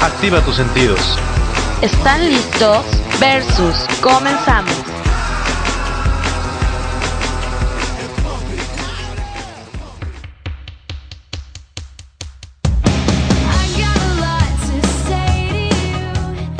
Activa 0.00 0.40
tus 0.40 0.56
sentidos. 0.56 0.98
¿Están 1.82 2.26
listos? 2.26 2.86
Versus. 3.20 3.76
Comenzamos. 4.00 4.72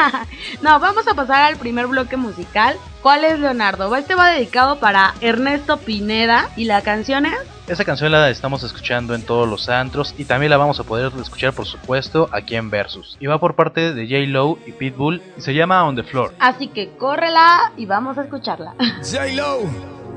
no, 0.62 0.80
vamos 0.80 1.06
a 1.06 1.14
pasar 1.14 1.42
al 1.42 1.56
primer 1.56 1.86
bloque 1.86 2.16
musical. 2.16 2.76
¿Cuál 3.02 3.24
es 3.24 3.38
Leonardo? 3.38 3.94
Este 3.94 4.14
va 4.14 4.30
dedicado 4.30 4.80
para 4.80 5.14
Ernesto 5.20 5.76
Pineda 5.78 6.48
y 6.56 6.64
la 6.64 6.82
canción 6.82 7.26
es... 7.26 7.38
Esa 7.68 7.84
canción 7.84 8.10
la 8.10 8.30
estamos 8.30 8.62
escuchando 8.62 9.14
en 9.14 9.22
todos 9.22 9.46
los 9.46 9.68
antros 9.68 10.14
y 10.16 10.24
también 10.24 10.50
la 10.50 10.56
vamos 10.56 10.80
a 10.80 10.84
poder 10.84 11.12
escuchar 11.20 11.52
por 11.52 11.66
supuesto 11.66 12.28
aquí 12.32 12.56
en 12.56 12.70
Versus. 12.70 13.16
Y 13.20 13.26
va 13.26 13.38
por 13.38 13.54
parte 13.54 13.92
de 13.92 14.04
J 14.06 14.30
Lo 14.32 14.58
y 14.66 14.72
Pitbull 14.72 15.22
y 15.36 15.40
se 15.42 15.52
llama 15.54 15.84
On 15.84 15.94
the 15.94 16.02
Floor. 16.02 16.34
Así 16.38 16.68
que 16.68 16.88
córrela 16.96 17.72
y 17.76 17.84
vamos 17.84 18.16
a 18.16 18.22
escucharla. 18.22 18.74
J 19.02 19.26
Lo, 19.34 19.60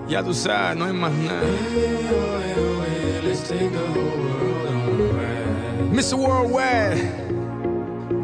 ya 0.08 0.24
tú 0.24 0.34
sabes, 0.34 0.78
no 0.78 0.86
hay 0.86 0.94
más 0.94 1.12
nada. 1.12 1.42
Mr. 5.92 6.18
Worldwide, 6.18 6.98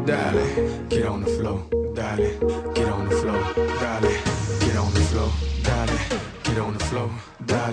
dale, 0.06 0.88
get 0.88 1.04
on 1.04 1.20
the 1.20 1.26
floor, 1.26 1.62
dale, 1.94 2.72
get 2.72 2.88
on 2.88 3.06
the 3.06 3.14
floor, 3.16 3.42
dale, 3.54 4.00
get 4.60 4.76
on 4.76 4.94
the 4.94 5.00
floor, 5.00 5.30
dale, 5.62 5.98
get 6.44 6.58
on 6.58 6.72
the 6.72 6.84
floor, 6.84 7.10
dale, 7.44 7.70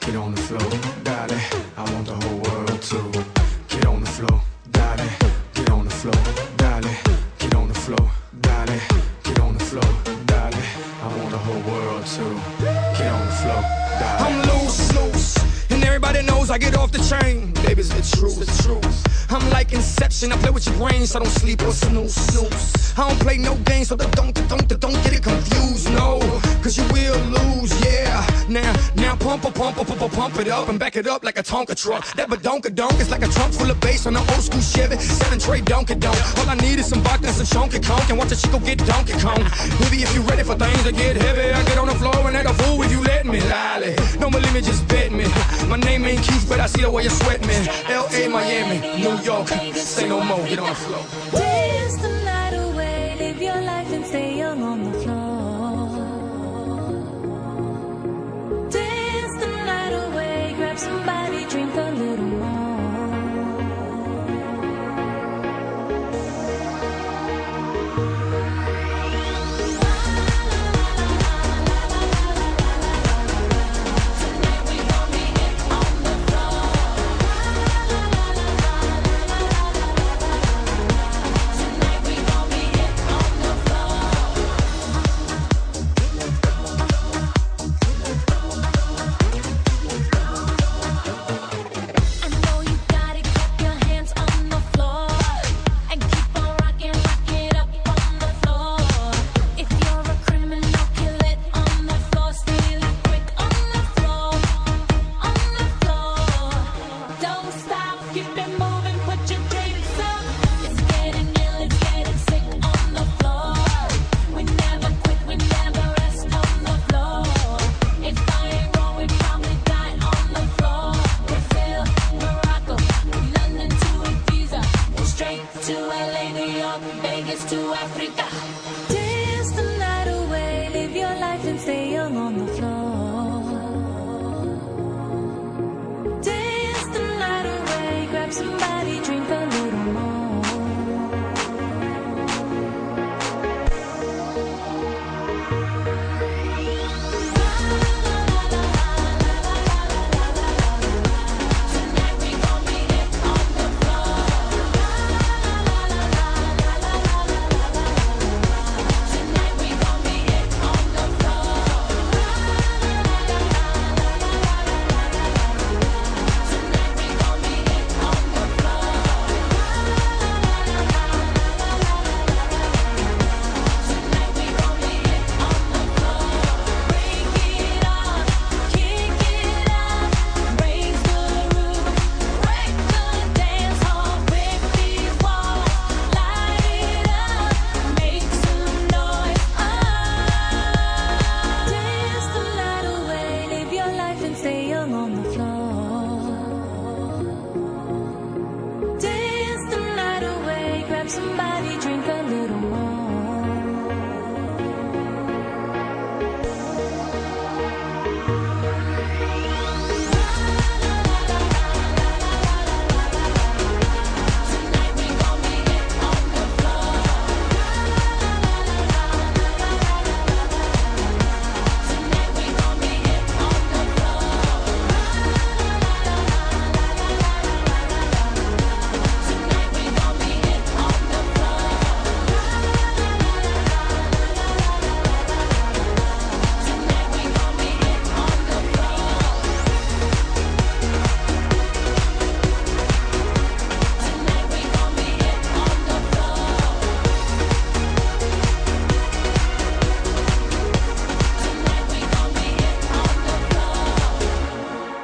get 0.00 0.14
on 0.16 0.34
the 0.34 0.40
floor, 0.42 0.60
dale. 1.02 1.40
I 1.78 1.90
want 1.90 2.06
the 2.06 2.16
whole 2.16 2.38
world 2.38 2.82
to 2.82 3.00
get 3.74 3.86
on 3.86 4.00
the 4.02 4.10
floor, 4.10 4.42
dale, 4.72 5.08
get 5.54 5.70
on 5.70 5.84
the 5.86 5.90
floor, 5.90 6.20
dale, 6.58 6.92
get 7.38 7.54
on 7.54 7.68
the 7.68 7.74
floor, 7.74 8.10
dale, 8.42 8.80
get 9.24 9.40
on 9.40 9.54
the 9.56 9.64
floor, 9.64 9.90
dale. 10.26 10.62
I 11.02 11.16
want 11.16 11.30
the 11.30 11.38
whole 11.38 11.62
world 11.62 12.04
to 12.04 12.24
get 12.98 13.10
on 13.10 13.26
the 13.26 13.32
floor, 13.40 13.62
dale. 13.98 14.20
I'm 14.20 14.36
loose, 14.50 14.94
loose, 14.94 15.70
and 15.70 15.82
everybody 15.82 16.22
knows 16.22 16.50
I 16.50 16.58
get 16.58 16.76
off 16.76 16.92
the 16.92 17.02
train. 17.08 17.52
Baby, 17.64 17.80
it's 17.80 17.88
the 17.88 18.18
truth, 18.18 18.38
the 18.38 18.62
truth. 18.62 19.09
I'm 19.32 19.48
like 19.50 19.72
Inception, 19.72 20.32
I 20.32 20.36
play 20.38 20.50
with 20.50 20.66
your 20.66 20.76
brain, 20.76 21.06
so 21.06 21.20
I 21.20 21.22
don't 21.22 21.30
sleep 21.30 21.62
or 21.62 21.70
snooze, 21.70 22.14
snooze. 22.14 22.98
I 22.98 23.08
don't 23.08 23.20
play 23.20 23.38
no 23.38 23.54
games, 23.58 23.88
so 23.88 23.96
don't, 23.96 24.12
don't, 24.12 24.34
don't, 24.80 25.04
get 25.04 25.12
it 25.12 25.22
confused, 25.22 25.88
no. 25.92 26.18
Cause 26.62 26.76
you 26.76 26.82
will 26.92 27.16
lose, 27.30 27.72
yeah. 27.84 28.26
Now, 28.48 28.74
now 28.96 29.14
pump, 29.14 29.42
pump, 29.42 29.54
pump, 29.54 29.76
pump, 29.76 30.12
pump 30.12 30.38
it 30.40 30.48
up 30.48 30.68
and 30.68 30.80
back 30.80 30.96
it 30.96 31.06
up 31.06 31.24
like 31.24 31.38
a 31.38 31.44
Tonka 31.44 31.76
truck. 31.76 32.04
That 32.16 32.28
badonka 32.28 32.74
donk 32.74 32.94
is 32.98 33.10
like 33.10 33.22
a 33.22 33.28
trunk 33.28 33.54
full 33.54 33.70
of 33.70 33.78
bass 33.80 34.04
on 34.06 34.16
an 34.16 34.28
old 34.30 34.42
school 34.42 34.60
Chevy. 34.60 34.96
Seven 34.98 35.38
tray 35.38 35.60
donkey 35.60 35.94
donk. 35.94 36.18
All 36.38 36.50
I 36.50 36.56
need 36.56 36.80
is 36.80 36.88
some 36.88 37.00
vodka 37.00 37.28
and 37.28 37.36
some 37.36 37.46
chunky 37.46 37.78
conk 37.78 38.10
and 38.10 38.18
watch 38.18 38.32
a 38.32 38.36
chico 38.36 38.58
get 38.58 38.78
donkey 38.84 39.12
kong. 39.20 39.44
Baby, 39.78 40.02
if 40.02 40.12
you 40.12 40.22
ready 40.22 40.42
for 40.42 40.56
things 40.56 40.82
to 40.82 40.92
get 40.92 41.14
heavy, 41.14 41.52
I 41.52 41.62
get 41.64 41.78
on 41.78 41.86
the 41.86 41.94
floor 41.94 42.26
and 42.26 42.36
act 42.36 42.50
a 42.50 42.54
fool 42.54 42.82
if 42.82 42.90
you 42.90 43.00
let 43.04 43.24
me. 43.24 43.40
Lolly, 43.48 43.94
don't 44.18 44.32
believe 44.32 44.52
me, 44.52 44.60
just 44.60 44.86
bet 44.88 44.99
I 46.60 46.66
see 46.66 46.82
the 46.82 46.90
way 46.90 47.04
you 47.04 47.10
sweat 47.10 47.40
me. 47.46 47.54
L.A., 47.88 48.28
Miami, 48.28 48.80
New 49.02 49.16
York, 49.22 49.48
say 49.48 50.06
no 50.06 50.22
more, 50.22 50.46
get 50.46 50.58
on 50.58 50.68
the 50.68 50.74
floor. 50.74 51.04
Dance 51.32 51.96
the 51.96 52.08
night 52.22 52.49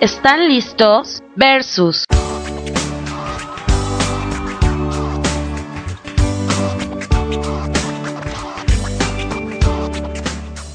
¿Están 0.06 0.47
listos? 0.47 1.20
Versus. 1.35 2.05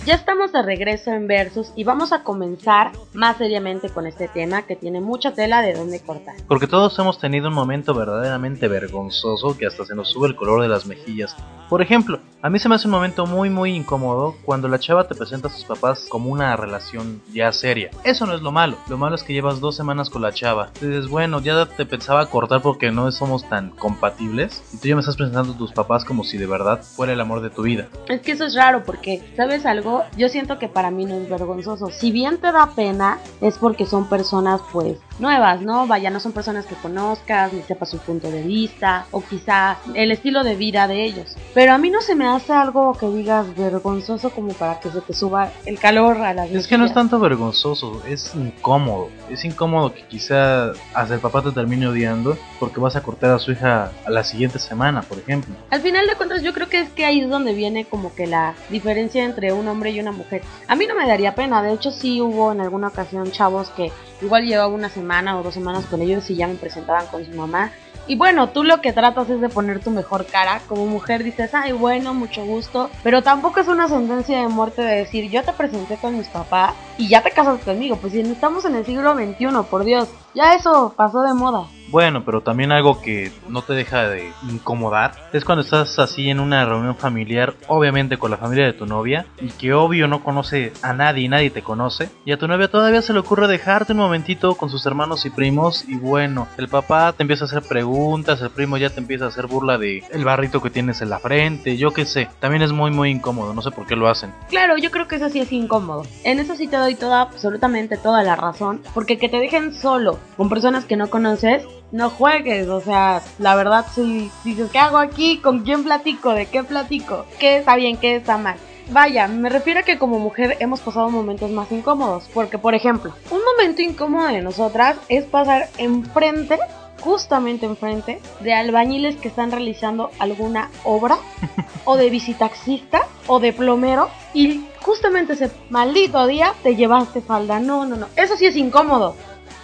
Ya 0.05 0.15
estamos 0.15 0.51
de 0.51 0.61
regreso 0.63 1.11
en 1.11 1.27
Versus 1.27 1.71
y 1.77 1.85
vamos 1.85 2.11
a 2.11 2.25
comenzar 2.25 2.91
más 3.13 3.37
seriamente 3.37 3.87
con 3.87 4.05
este 4.05 4.27
tema 4.27 4.63
que 4.63 4.75
tiene 4.75 4.99
mucha 4.99 5.33
tela 5.33 5.61
de 5.61 5.75
donde 5.75 6.01
cortar. 6.01 6.35
Porque 6.49 6.67
todos 6.67 6.99
hemos 6.99 7.17
tenido 7.17 7.47
un 7.47 7.53
momento 7.53 7.93
verdaderamente 7.93 8.67
vergonzoso 8.67 9.57
que 9.57 9.65
hasta 9.65 9.85
se 9.85 9.95
nos 9.95 10.09
sube 10.09 10.27
el 10.27 10.35
color 10.35 10.61
de 10.61 10.67
las 10.67 10.85
mejillas. 10.85 11.37
Por 11.69 11.81
ejemplo, 11.81 12.19
a 12.43 12.49
mí 12.49 12.57
se 12.57 12.67
me 12.67 12.75
hace 12.75 12.87
un 12.87 12.93
momento 12.93 13.27
muy 13.27 13.49
muy 13.51 13.75
incómodo 13.75 14.35
cuando 14.43 14.67
la 14.67 14.79
chava 14.79 15.07
te 15.07 15.13
presenta 15.13 15.47
a 15.47 15.51
sus 15.51 15.63
papás 15.63 16.07
como 16.09 16.31
una 16.31 16.55
relación 16.55 17.21
ya 17.31 17.51
seria. 17.51 17.91
Eso 18.03 18.25
no 18.25 18.33
es 18.33 18.41
lo 18.41 18.51
malo, 18.51 18.77
lo 18.87 18.97
malo 18.97 19.15
es 19.15 19.23
que 19.23 19.33
llevas 19.33 19.59
dos 19.59 19.75
semanas 19.75 20.09
con 20.09 20.23
la 20.23 20.31
chava. 20.31 20.71
Y 20.81 20.85
dices, 20.85 21.07
bueno, 21.07 21.39
ya 21.39 21.67
te 21.67 21.85
pensaba 21.85 22.25
cortar 22.27 22.61
porque 22.61 22.91
no 22.91 23.11
somos 23.11 23.47
tan 23.47 23.69
compatibles. 23.71 24.63
Y 24.73 24.77
tú 24.77 24.87
ya 24.87 24.95
me 24.95 25.01
estás 25.01 25.17
presentando 25.17 25.53
a 25.53 25.57
tus 25.57 25.71
papás 25.71 26.03
como 26.03 26.23
si 26.23 26.37
de 26.37 26.47
verdad 26.47 26.81
fuera 26.81 27.13
el 27.13 27.21
amor 27.21 27.41
de 27.41 27.51
tu 27.51 27.61
vida. 27.61 27.87
Es 28.07 28.21
que 28.21 28.31
eso 28.31 28.45
es 28.45 28.55
raro 28.55 28.83
porque, 28.85 29.21
¿sabes 29.35 29.65
algo? 29.65 30.03
Yo 30.17 30.27
siento 30.29 30.57
que 30.57 30.67
para 30.67 30.89
mí 30.89 31.05
no 31.05 31.15
es 31.15 31.29
vergonzoso. 31.29 31.91
Si 31.91 32.11
bien 32.11 32.37
te 32.37 32.51
da 32.51 32.71
pena, 32.75 33.19
es 33.39 33.59
porque 33.59 33.85
son 33.85 34.09
personas 34.09 34.61
pues 34.71 34.97
nuevas, 35.19 35.61
¿no? 35.61 35.85
Vaya, 35.85 36.09
no 36.09 36.19
son 36.19 36.31
personas 36.31 36.65
que 36.65 36.75
conozcas, 36.75 37.53
ni 37.53 37.61
sepas 37.61 37.89
su 37.89 37.99
punto 37.99 38.31
de 38.31 38.41
vista, 38.41 39.05
o 39.11 39.21
quizá 39.21 39.77
el 39.93 40.11
estilo 40.11 40.43
de 40.43 40.55
vida 40.55 40.87
de 40.87 41.05
ellos. 41.05 41.37
Pero 41.53 41.73
a 41.73 41.77
mí 41.77 41.91
no 41.91 42.01
se 42.01 42.15
me 42.15 42.30
hace 42.35 42.53
algo 42.53 42.93
que 42.93 43.07
digas 43.07 43.55
vergonzoso 43.55 44.29
como 44.31 44.53
para 44.53 44.79
que 44.79 44.89
se 44.89 45.01
te 45.01 45.13
suba 45.13 45.51
el 45.65 45.79
calor 45.79 46.17
a 46.17 46.33
la 46.33 46.45
Es 46.45 46.67
que 46.67 46.77
no 46.77 46.85
es 46.85 46.93
tanto 46.93 47.19
vergonzoso, 47.19 48.01
es 48.07 48.33
incómodo. 48.35 49.09
Es 49.29 49.45
incómodo 49.45 49.93
que 49.93 50.03
quizá 50.03 50.71
hasta 50.93 51.13
el 51.13 51.19
papá 51.19 51.41
te 51.41 51.51
termine 51.51 51.87
odiando 51.87 52.37
porque 52.59 52.79
vas 52.79 52.95
a 52.95 53.03
cortar 53.03 53.31
a 53.31 53.39
su 53.39 53.51
hija 53.51 53.91
a 54.05 54.09
la 54.09 54.23
siguiente 54.23 54.59
semana, 54.59 55.01
por 55.01 55.19
ejemplo. 55.19 55.53
Al 55.69 55.81
final 55.81 56.07
de 56.07 56.15
cuentas 56.15 56.41
yo 56.41 56.53
creo 56.53 56.69
que 56.69 56.79
es 56.79 56.89
que 56.89 57.05
ahí 57.05 57.21
es 57.21 57.29
donde 57.29 57.53
viene 57.53 57.85
como 57.85 58.13
que 58.13 58.27
la 58.27 58.55
diferencia 58.69 59.23
entre 59.23 59.53
un 59.53 59.67
hombre 59.67 59.91
y 59.91 59.99
una 59.99 60.11
mujer. 60.11 60.41
A 60.67 60.75
mí 60.75 60.85
no 60.87 60.95
me 60.95 61.07
daría 61.07 61.35
pena, 61.35 61.61
de 61.61 61.73
hecho 61.73 61.91
sí 61.91 62.21
hubo 62.21 62.51
en 62.51 62.61
alguna 62.61 62.87
ocasión 62.87 63.31
chavos 63.31 63.69
que 63.69 63.91
igual 64.21 64.45
llevaba 64.45 64.73
una 64.73 64.89
semana 64.89 65.39
o 65.39 65.43
dos 65.43 65.53
semanas 65.53 65.85
con 65.85 66.01
ellos 66.01 66.29
y 66.29 66.35
ya 66.35 66.47
me 66.47 66.55
presentaban 66.55 67.07
con 67.07 67.25
su 67.25 67.31
mamá. 67.31 67.71
Y 68.07 68.15
bueno, 68.15 68.49
tú 68.49 68.63
lo 68.63 68.81
que 68.81 68.93
tratas 68.93 69.29
es 69.29 69.41
de 69.41 69.49
poner 69.49 69.79
tu 69.79 69.91
mejor 69.91 70.25
cara. 70.25 70.61
Como 70.67 70.85
mujer 70.85 71.23
dices, 71.23 71.53
ay, 71.53 71.71
bueno, 71.71 72.13
mucho 72.13 72.45
gusto. 72.45 72.89
Pero 73.03 73.21
tampoco 73.21 73.59
es 73.59 73.67
una 73.67 73.87
sentencia 73.87 74.41
de 74.41 74.47
muerte 74.47 74.81
de 74.81 74.97
decir, 74.97 75.29
yo 75.29 75.43
te 75.43 75.53
presenté 75.53 75.97
con 75.97 76.17
mis 76.17 76.27
papás 76.27 76.73
y 76.97 77.07
ya 77.09 77.21
te 77.21 77.31
casas 77.31 77.61
conmigo. 77.61 77.97
Pues 77.97 78.13
si 78.13 78.21
estamos 78.21 78.65
en 78.65 78.75
el 78.75 78.85
siglo 78.85 79.13
XXI, 79.13 79.47
por 79.69 79.83
Dios. 79.83 80.09
Ya 80.33 80.55
eso 80.55 80.93
pasó 80.95 81.21
de 81.21 81.33
moda. 81.33 81.67
Bueno, 81.91 82.23
pero 82.23 82.39
también 82.39 82.71
algo 82.71 83.01
que 83.01 83.31
no 83.49 83.63
te 83.63 83.73
deja 83.73 84.07
de 84.07 84.31
incomodar 84.49 85.11
es 85.33 85.43
cuando 85.43 85.61
estás 85.61 85.99
así 85.99 86.29
en 86.29 86.39
una 86.39 86.63
reunión 86.65 86.95
familiar, 86.95 87.53
obviamente 87.67 88.17
con 88.17 88.31
la 88.31 88.37
familia 88.37 88.65
de 88.65 88.73
tu 88.73 88.85
novia, 88.85 89.25
y 89.41 89.49
que 89.49 89.73
obvio 89.73 90.07
no 90.07 90.23
conoce 90.23 90.71
a 90.81 90.93
nadie 90.93 91.25
y 91.25 91.27
nadie 91.29 91.49
te 91.49 91.61
conoce, 91.61 92.09
y 92.23 92.31
a 92.31 92.37
tu 92.37 92.47
novia 92.47 92.69
todavía 92.69 93.01
se 93.01 93.11
le 93.11 93.19
ocurre 93.19 93.49
dejarte 93.49 93.91
un 93.91 93.99
momentito 93.99 94.55
con 94.55 94.69
sus 94.69 94.85
hermanos 94.85 95.25
y 95.25 95.31
primos, 95.31 95.83
y 95.87 95.97
bueno, 95.97 96.47
el 96.57 96.69
papá 96.69 97.11
te 97.11 97.23
empieza 97.23 97.43
a 97.43 97.47
hacer 97.47 97.63
preguntas, 97.63 98.41
el 98.41 98.51
primo 98.51 98.77
ya 98.77 98.89
te 98.89 99.01
empieza 99.01 99.25
a 99.25 99.27
hacer 99.27 99.47
burla 99.47 99.77
de 99.77 100.03
el 100.11 100.23
barrito 100.23 100.61
que 100.61 100.69
tienes 100.69 101.01
en 101.01 101.09
la 101.09 101.19
frente, 101.19 101.75
yo 101.75 101.91
qué 101.91 102.05
sé, 102.05 102.29
también 102.39 102.61
es 102.61 102.71
muy 102.71 102.91
muy 102.91 103.09
incómodo, 103.09 103.53
no 103.53 103.61
sé 103.61 103.71
por 103.71 103.85
qué 103.85 103.97
lo 103.97 104.07
hacen. 104.07 104.31
Claro, 104.49 104.77
yo 104.77 104.91
creo 104.91 105.09
que 105.09 105.17
eso 105.17 105.29
sí 105.29 105.39
es 105.39 105.51
incómodo. 105.51 106.03
En 106.23 106.39
eso 106.39 106.55
sí 106.55 106.67
te 106.67 106.77
doy 106.77 106.95
toda, 106.95 107.21
absolutamente 107.21 107.97
toda 107.97 108.23
la 108.23 108.37
razón, 108.37 108.81
porque 108.93 109.17
que 109.17 109.27
te 109.27 109.39
dejen 109.39 109.73
solo 109.73 110.19
con 110.37 110.47
personas 110.47 110.85
que 110.85 110.95
no 110.95 111.09
conoces, 111.09 111.65
no 111.91 112.09
juegues, 112.09 112.67
o 112.67 112.81
sea, 112.81 113.21
la 113.37 113.55
verdad 113.55 113.85
si 113.93 114.31
dices, 114.43 114.71
¿qué 114.71 114.79
hago 114.79 114.97
aquí? 114.97 115.39
¿Con 115.39 115.61
quién 115.61 115.83
platico? 115.83 116.33
¿De 116.33 116.45
qué 116.45 116.63
platico? 116.63 117.25
¿Qué 117.39 117.57
está 117.57 117.75
bien? 117.75 117.97
¿Qué 117.97 118.15
está 118.15 118.37
mal? 118.37 118.55
Vaya, 118.89 119.27
me 119.27 119.49
refiero 119.49 119.81
a 119.81 119.83
que 119.83 119.97
como 119.97 120.19
mujer 120.19 120.57
hemos 120.59 120.81
pasado 120.81 121.09
momentos 121.09 121.51
más 121.51 121.71
incómodos, 121.71 122.29
porque 122.33 122.57
por 122.57 122.75
ejemplo, 122.75 123.13
un 123.29 123.39
momento 123.43 123.81
incómodo 123.81 124.27
de 124.27 124.41
nosotras 124.41 124.97
es 125.07 125.25
pasar 125.25 125.69
enfrente, 125.77 126.59
justamente 126.99 127.65
enfrente, 127.65 128.19
de 128.41 128.53
albañiles 128.53 129.15
que 129.15 129.29
están 129.29 129.51
realizando 129.51 130.11
alguna 130.19 130.69
obra, 130.83 131.17
o 131.85 131.95
de 131.95 132.09
visitaxista, 132.09 133.07
o 133.27 133.39
de 133.39 133.53
plomero, 133.53 134.09
y 134.33 134.65
justamente 134.81 135.33
ese 135.33 135.51
maldito 135.69 136.27
día 136.27 136.53
te 136.63 136.75
llevaste 136.75 137.21
falda. 137.21 137.59
No, 137.59 137.85
no, 137.85 137.95
no, 137.95 138.07
eso 138.17 138.35
sí 138.35 138.45
es 138.45 138.55
incómodo. 138.55 139.15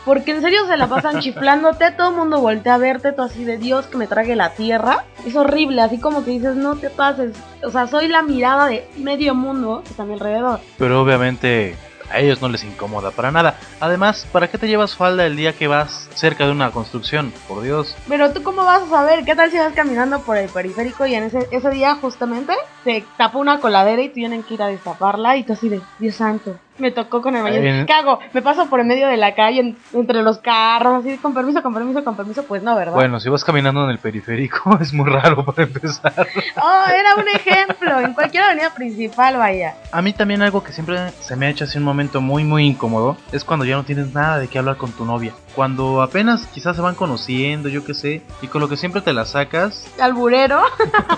Porque 0.08 0.32
en 0.32 0.42
serio 0.42 0.66
se 0.68 0.78
la 0.78 0.88
pasan 0.88 1.20
chiflándote, 1.22 1.92
todo 1.92 2.12
el 2.12 2.16
mundo 2.16 2.40
voltea 2.40 2.76
a 2.76 2.78
verte, 2.78 3.12
tú 3.12 3.24
así 3.24 3.44
de 3.44 3.58
Dios 3.58 3.88
que 3.88 3.98
me 3.98 4.08
trague 4.08 4.38
la 4.38 4.52
tierra. 4.54 5.04
Es 5.26 5.36
horrible, 5.36 5.82
así 5.82 6.00
como 6.00 6.24
que 6.24 6.32
dices, 6.32 6.56
no 6.56 6.78
te 6.78 6.90
pases. 6.90 7.36
O 7.62 7.70
sea, 7.72 7.88
soy 7.88 8.08
la 8.08 8.22
mirada 8.24 8.68
de 8.68 8.88
medio 8.96 9.36
mundo 9.36 9.82
que 9.84 9.90
está 9.90 10.04
a 10.04 10.06
mi 10.06 10.14
alrededor. 10.14 10.62
Pero 10.78 11.02
obviamente 11.02 11.76
A 12.10 12.20
ellos 12.20 12.42
no 12.42 12.48
les 12.48 12.64
incomoda 12.64 13.12
para 13.12 13.32
nada. 13.32 13.56
Además, 13.82 14.26
¿para 14.32 14.48
qué 14.48 14.58
te 14.58 14.70
llevas 14.70 14.96
falda 14.96 15.26
el 15.26 15.36
día 15.36 15.52
que 15.52 15.68
vas 15.68 16.08
cerca 16.16 16.46
de 16.46 16.54
una 16.54 16.72
construcción? 16.72 17.34
Por 17.50 17.64
Dios. 17.64 17.98
Pero 18.08 18.32
tú 18.32 18.44
cómo 18.44 18.64
vas 18.64 18.84
a 18.84 18.90
saber, 18.90 19.26
¿qué 19.26 19.36
tal 19.36 19.52
si 19.52 19.58
vas 19.58 19.74
caminando 19.74 20.22
por 20.22 20.38
el 20.38 20.48
periférico 20.50 21.06
y 21.06 21.16
en 21.16 21.26
ese, 21.26 21.50
ese 21.52 21.70
día 21.70 21.96
justamente 21.96 22.54
se 22.86 23.04
tapa 23.18 23.38
una 23.38 23.60
coladera 23.60 24.02
y 24.02 24.08
tienen 24.08 24.44
que 24.44 24.54
ir 24.54 24.64
a 24.64 24.68
destaparla 24.68 25.36
y 25.36 25.44
tú 25.44 25.52
así 25.52 25.68
de, 25.68 25.82
Dios 26.00 26.16
santo, 26.16 26.58
me 26.78 26.92
tocó 26.92 27.22
con 27.22 27.36
el 27.36 27.44
baño. 27.44 27.86
¿Qué 27.86 27.94
hago? 27.94 28.20
¿Me 28.34 28.42
paso 28.42 28.68
por 28.70 28.80
en 28.80 28.88
medio 28.88 29.08
de 29.08 29.18
la 29.18 29.34
calle, 29.36 29.60
en- 29.62 29.78
entre 29.94 30.22
los 30.24 30.38
carros, 30.40 31.00
así, 31.06 31.18
con 31.18 31.34
permiso, 31.34 31.62
con 31.64 31.74
permiso, 31.74 32.04
con 32.04 32.16
permiso? 32.16 32.44
Pues 32.46 32.64
no, 32.64 32.76
¿verdad? 32.76 32.94
Bueno, 32.94 33.20
si 33.20 33.30
vas 33.30 33.44
caminando 33.44 33.84
en 33.86 33.90
el 33.92 34.00
periférico 34.00 34.78
es 34.82 34.94
muy 34.94 35.10
raro 35.10 35.44
para 35.46 35.64
empezar. 35.64 36.14
Oh, 36.62 36.84
era 36.90 37.16
un 37.16 37.28
ejemplo, 37.34 38.00
en 38.02 38.14
cualquier 38.14 38.44
avenida 38.44 38.70
principal, 38.74 39.38
vaya. 39.38 39.76
A 39.92 40.02
mí 40.02 40.14
también 40.14 40.42
algo 40.42 40.64
que 40.64 40.72
siempre 40.74 41.12
se 41.20 41.36
me 41.36 41.46
ha 41.46 41.50
hecho 41.50 41.64
así 41.66 41.78
un 41.78 41.84
momento 41.84 42.22
muy 42.22 42.44
muy 42.44 42.66
incómodo 42.66 43.18
es 43.32 43.44
cuando 43.44 43.66
ya 43.66 43.76
no 43.76 43.84
tienes 43.84 44.14
nada 44.14 44.40
de 44.40 44.48
qué 44.48 44.60
hablar 44.60 44.78
con 44.78 44.92
tu 44.92 45.06
novia. 45.06 45.34
Cuando 45.58 46.04
apenas 46.04 46.46
quizás 46.54 46.76
se 46.76 46.84
van 46.84 46.94
conociendo, 46.94 47.68
yo 47.68 47.84
qué 47.84 47.96
sé, 47.96 48.22
y 48.44 48.48
con 48.48 48.62
lo 48.62 48.70
que 48.70 48.78
siempre 48.78 49.02
te 49.02 49.12
la 49.12 49.26
sacas, 49.26 49.88
Alburero. 50.00 50.62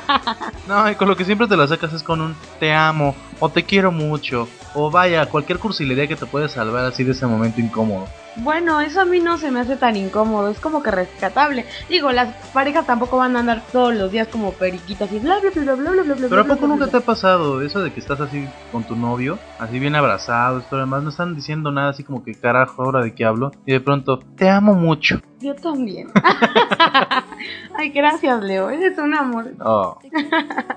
no, 0.66 0.90
y 0.90 0.96
con 0.96 1.10
lo 1.10 1.18
que 1.18 1.26
siempre 1.26 1.46
te 1.46 1.58
la 1.58 1.68
sacas 1.68 1.92
es 1.92 2.04
con 2.04 2.22
un 2.22 2.34
te 2.58 2.72
amo 2.72 3.18
o 3.42 3.50
te 3.50 3.64
quiero 3.64 3.92
mucho 3.92 4.48
o 4.74 4.90
vaya, 4.90 5.26
cualquier 5.26 5.60
cursilería 5.60 6.08
que 6.08 6.16
te 6.16 6.26
puede 6.26 6.48
salvar 6.48 6.86
así 6.86 7.04
de 7.04 7.12
ese 7.12 7.28
momento 7.28 7.60
incómodo. 7.60 8.08
Bueno, 8.42 8.82
eso 8.82 9.02
a 9.02 9.06
mí 9.06 9.20
no 9.20 9.38
se 9.38 9.52
me 9.52 9.60
hace 9.60 9.76
tan 9.76 9.96
incómodo, 9.96 10.50
es 10.50 10.60
como 10.60 10.82
que 10.82 10.92
rescatable. 10.92 11.66
Digo, 11.90 12.12
las 12.12 12.34
parejas 12.54 12.86
tampoco 12.86 13.18
van 13.18 13.36
a 13.36 13.40
andar 13.40 13.64
todos 13.72 13.94
los 13.94 14.12
días 14.12 14.28
como 14.28 14.52
periquitas 14.54 15.12
y 15.12 15.20
bla 15.20 15.40
bla 15.40 15.50
bla 15.52 15.76
bla 15.76 15.92
bla 15.92 16.04
bla 16.04 16.16
bla. 16.16 16.28
Pero 16.30 16.42
a 16.42 16.46
poco 16.46 16.68
nunca 16.68 16.88
te 16.88 16.98
ha 16.98 17.02
pasado 17.02 17.62
eso 17.62 17.82
de 17.82 17.92
que 17.92 18.00
estás 18.00 18.20
así 18.22 18.48
con 18.72 18.84
tu 18.84 18.96
novio, 18.96 19.38
así 19.60 19.80
bien 19.80 19.96
abrazado, 19.96 20.60
esto 20.60 20.78
además 20.78 21.04
no 21.04 21.10
están 21.10 21.36
diciendo 21.36 21.72
nada 21.72 21.90
así 21.90 22.04
como 22.04 22.24
que 22.24 22.34
carajo, 22.34 22.84
ahora 22.84 23.02
de 23.02 23.14
qué 23.14 23.26
hablo 23.26 23.52
y 23.66 23.74
de 23.74 23.82
pronto 23.82 24.20
te 24.38 24.50
amo 24.50 24.74
mucho. 24.74 25.22
Yo 25.42 25.56
también. 25.56 26.10
Ay, 27.78 27.90
gracias, 27.92 28.44
Leo. 28.44 28.70
Eres 28.70 28.98
un 28.98 29.14
amor. 29.14 29.54
Oh. 29.62 29.98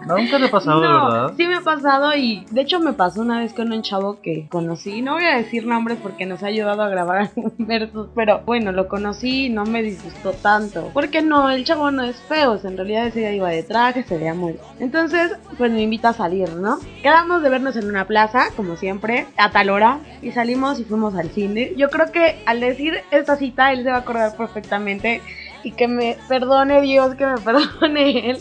No, 0.07 0.17
nunca 0.17 0.39
te 0.39 0.45
ha 0.45 0.51
pasado, 0.51 0.81
no, 0.81 1.11
de 1.11 1.13
¿verdad? 1.13 1.35
Sí 1.37 1.47
me 1.49 1.57
ha 1.57 1.61
pasado 1.63 2.15
y 2.15 2.47
de 2.51 2.61
hecho 2.61 2.79
me 2.79 2.93
pasó 2.93 3.23
una 3.23 3.41
vez 3.41 3.53
con 3.53 3.73
un 3.73 3.83
chavo 3.83 4.21
que 4.21 4.47
conocí. 4.49 5.03
No 5.03 5.15
voy 5.15 5.25
a 5.25 5.37
decir 5.37 5.67
nombres 5.67 5.99
porque 6.01 6.27
nos 6.27 6.45
ha 6.45 6.47
ayudado 6.47 6.83
a 6.83 6.89
grabar 6.89 7.31
versus, 7.59 8.09
pero 8.15 8.43
bueno, 8.45 8.73
lo 8.73 8.89
conocí 8.89 9.47
y 9.47 9.49
no 9.49 9.65
me 9.65 9.83
disgustó 9.83 10.33
tanto. 10.33 10.91
Porque 10.93 11.23
no, 11.23 11.51
el 11.51 11.65
chavo 11.65 11.91
no 11.91 12.03
es 12.03 12.17
feo, 12.29 12.59
en 12.63 12.77
realidad 12.77 13.07
ese 13.07 13.35
iba 13.35 13.51
de 13.51 13.63
traje, 13.63 14.03
se 14.03 14.19
veía 14.19 14.35
muy. 14.35 14.57
Entonces, 14.79 15.33
pues 15.59 15.71
me 15.73 15.83
invita 15.83 16.11
a 16.11 16.15
salir, 16.15 16.55
¿no? 16.55 16.79
Quedamos 17.03 17.43
de 17.43 17.49
vernos 17.49 17.77
en 17.77 17.89
una 17.89 18.07
plaza, 18.07 18.47
como 18.57 18.77
siempre, 18.77 19.27
a 19.37 19.51
tal 19.51 19.71
hora, 19.71 20.01
y 20.23 20.33
salimos 20.33 20.81
y 20.81 20.85
fuimos 20.85 21.15
al 21.15 21.31
cine. 21.31 21.73
Yo 21.77 21.89
creo 21.91 22.11
que 22.13 22.43
al 22.47 22.61
decir 22.61 22.95
esta 23.11 23.37
cita, 23.37 23.73
él 23.73 23.83
se 23.83 23.91
va 23.91 23.97
a 23.97 24.01
acordar 24.01 24.37
perfectamente. 24.37 25.21
Y 25.65 25.71
que 25.71 25.87
me 25.87 26.17
perdone 26.29 26.81
Dios, 26.81 27.15
que 27.15 27.25
me 27.25 27.39
perdone 27.45 28.31
él. 28.31 28.39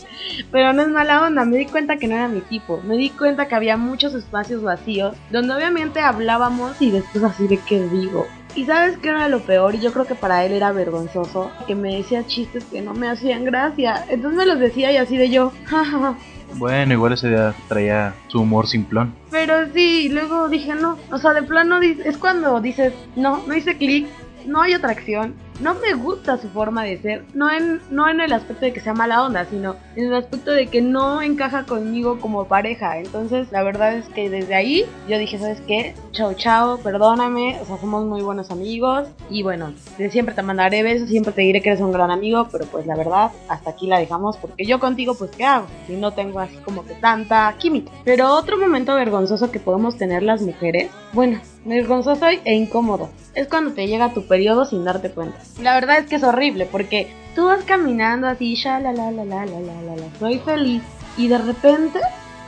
Pero 0.50 0.72
no 0.72 0.82
es 0.82 0.88
mala 0.88 1.22
onda, 1.22 1.44
me 1.44 1.56
di 1.56 1.66
cuenta 1.66 1.96
que 1.96 2.08
no 2.08 2.16
era 2.16 2.26
mi 2.26 2.40
tipo. 2.40 2.80
Me 2.82 2.96
di 2.96 3.10
cuenta 3.10 3.46
que 3.46 3.54
había 3.54 3.76
muchos 3.76 4.14
espacios 4.14 4.62
vacíos 4.62 5.16
donde 5.30 5.54
obviamente 5.54 6.00
hablábamos 6.00 6.80
y 6.80 6.90
después 6.90 7.22
así 7.22 7.46
de 7.46 7.58
qué 7.58 7.80
digo. 7.84 8.26
Y 8.54 8.66
sabes 8.66 8.98
qué 8.98 9.08
era 9.08 9.28
lo 9.28 9.40
peor, 9.40 9.74
y 9.74 9.80
yo 9.80 9.92
creo 9.92 10.06
que 10.06 10.14
para 10.14 10.44
él 10.44 10.52
era 10.52 10.72
vergonzoso, 10.72 11.50
que 11.66 11.74
me 11.74 11.96
decía 11.96 12.26
chistes 12.26 12.64
que 12.64 12.82
no 12.82 12.92
me 12.92 13.08
hacían 13.08 13.44
gracia. 13.44 14.04
Entonces 14.10 14.38
me 14.38 14.46
los 14.46 14.58
decía 14.58 14.92
y 14.92 14.98
así 14.98 15.16
de 15.16 15.30
yo, 15.30 15.52
jajaja. 15.64 16.16
Bueno, 16.56 16.92
igual 16.92 17.14
ese 17.14 17.30
día 17.30 17.54
traía 17.68 18.14
su 18.28 18.40
humor 18.40 18.66
simplón. 18.66 19.14
Pero 19.30 19.72
sí, 19.72 20.10
luego 20.10 20.50
dije 20.50 20.74
no. 20.74 20.98
O 21.10 21.16
sea, 21.16 21.32
de 21.32 21.42
plano 21.42 21.80
es 21.80 22.18
cuando 22.18 22.60
dices, 22.60 22.92
no, 23.16 23.42
no 23.46 23.54
hice 23.54 23.78
clic, 23.78 24.06
no 24.46 24.60
hay 24.60 24.74
atracción, 24.74 25.34
no 25.62 25.74
me 25.74 25.94
gusta 25.94 26.38
su 26.38 26.48
forma 26.48 26.84
de 26.84 27.00
ser. 27.00 27.24
No 27.34 27.50
en, 27.50 27.80
no 27.90 28.08
en 28.08 28.20
el 28.20 28.32
aspecto 28.32 28.66
de 28.66 28.72
que 28.72 28.80
sea 28.80 28.94
mala 28.94 29.22
onda, 29.24 29.44
sino 29.46 29.76
en 29.96 30.06
el 30.06 30.14
aspecto 30.14 30.50
de 30.50 30.66
que 30.66 30.82
no 30.82 31.22
encaja 31.22 31.64
conmigo 31.64 32.18
como 32.20 32.46
pareja. 32.46 32.98
Entonces, 32.98 33.50
la 33.52 33.62
verdad 33.62 33.94
es 33.94 34.08
que 34.08 34.28
desde 34.28 34.54
ahí 34.54 34.84
yo 35.08 35.18
dije, 35.18 35.38
¿sabes 35.38 35.60
qué? 35.66 35.94
Chao, 36.10 36.34
chao, 36.34 36.78
perdóname. 36.78 37.58
O 37.62 37.64
sea, 37.64 37.78
somos 37.78 38.04
muy 38.04 38.22
buenos 38.22 38.50
amigos. 38.50 39.08
Y 39.30 39.42
bueno, 39.42 39.72
siempre 40.10 40.34
te 40.34 40.42
mandaré 40.42 40.82
besos, 40.82 41.08
siempre 41.08 41.32
te 41.32 41.42
diré 41.42 41.62
que 41.62 41.70
eres 41.70 41.80
un 41.80 41.92
gran 41.92 42.10
amigo. 42.10 42.48
Pero 42.50 42.66
pues 42.66 42.86
la 42.86 42.96
verdad, 42.96 43.30
hasta 43.48 43.70
aquí 43.70 43.86
la 43.86 43.98
dejamos. 43.98 44.36
Porque 44.36 44.66
yo 44.66 44.80
contigo, 44.80 45.14
pues, 45.14 45.30
¿qué 45.30 45.44
hago? 45.44 45.66
Si 45.86 45.94
no 45.94 46.12
tengo 46.12 46.40
así 46.40 46.56
como 46.56 46.84
que 46.84 46.94
tanta 46.94 47.54
química. 47.58 47.92
Pero 48.04 48.34
otro 48.34 48.58
momento 48.58 48.94
vergonzoso 48.94 49.50
que 49.50 49.60
podemos 49.60 49.96
tener 49.96 50.22
las 50.22 50.42
mujeres, 50.42 50.90
bueno, 51.12 51.40
vergonzoso 51.64 52.26
e 52.26 52.54
incómodo, 52.54 53.10
es 53.34 53.48
cuando 53.48 53.72
te 53.72 53.86
llega 53.86 54.12
tu 54.12 54.26
periodo 54.26 54.64
sin 54.64 54.84
darte 54.84 55.10
cuenta. 55.10 55.38
La 55.60 55.74
verdad 55.74 55.98
es 55.98 56.06
que 56.06 56.16
es 56.16 56.22
horrible 56.22 56.66
porque 56.70 57.12
tú 57.34 57.46
vas 57.46 57.64
caminando 57.64 58.26
así, 58.26 58.56
ya 58.56 58.78
la 58.80 58.92
la 58.92 59.10
la 59.10 59.24
la 59.24 59.46
la 59.46 59.60
la 59.60 59.96
la, 59.96 60.18
soy 60.18 60.38
feliz 60.38 60.82
y 61.16 61.28
de 61.28 61.38
repente 61.38 62.00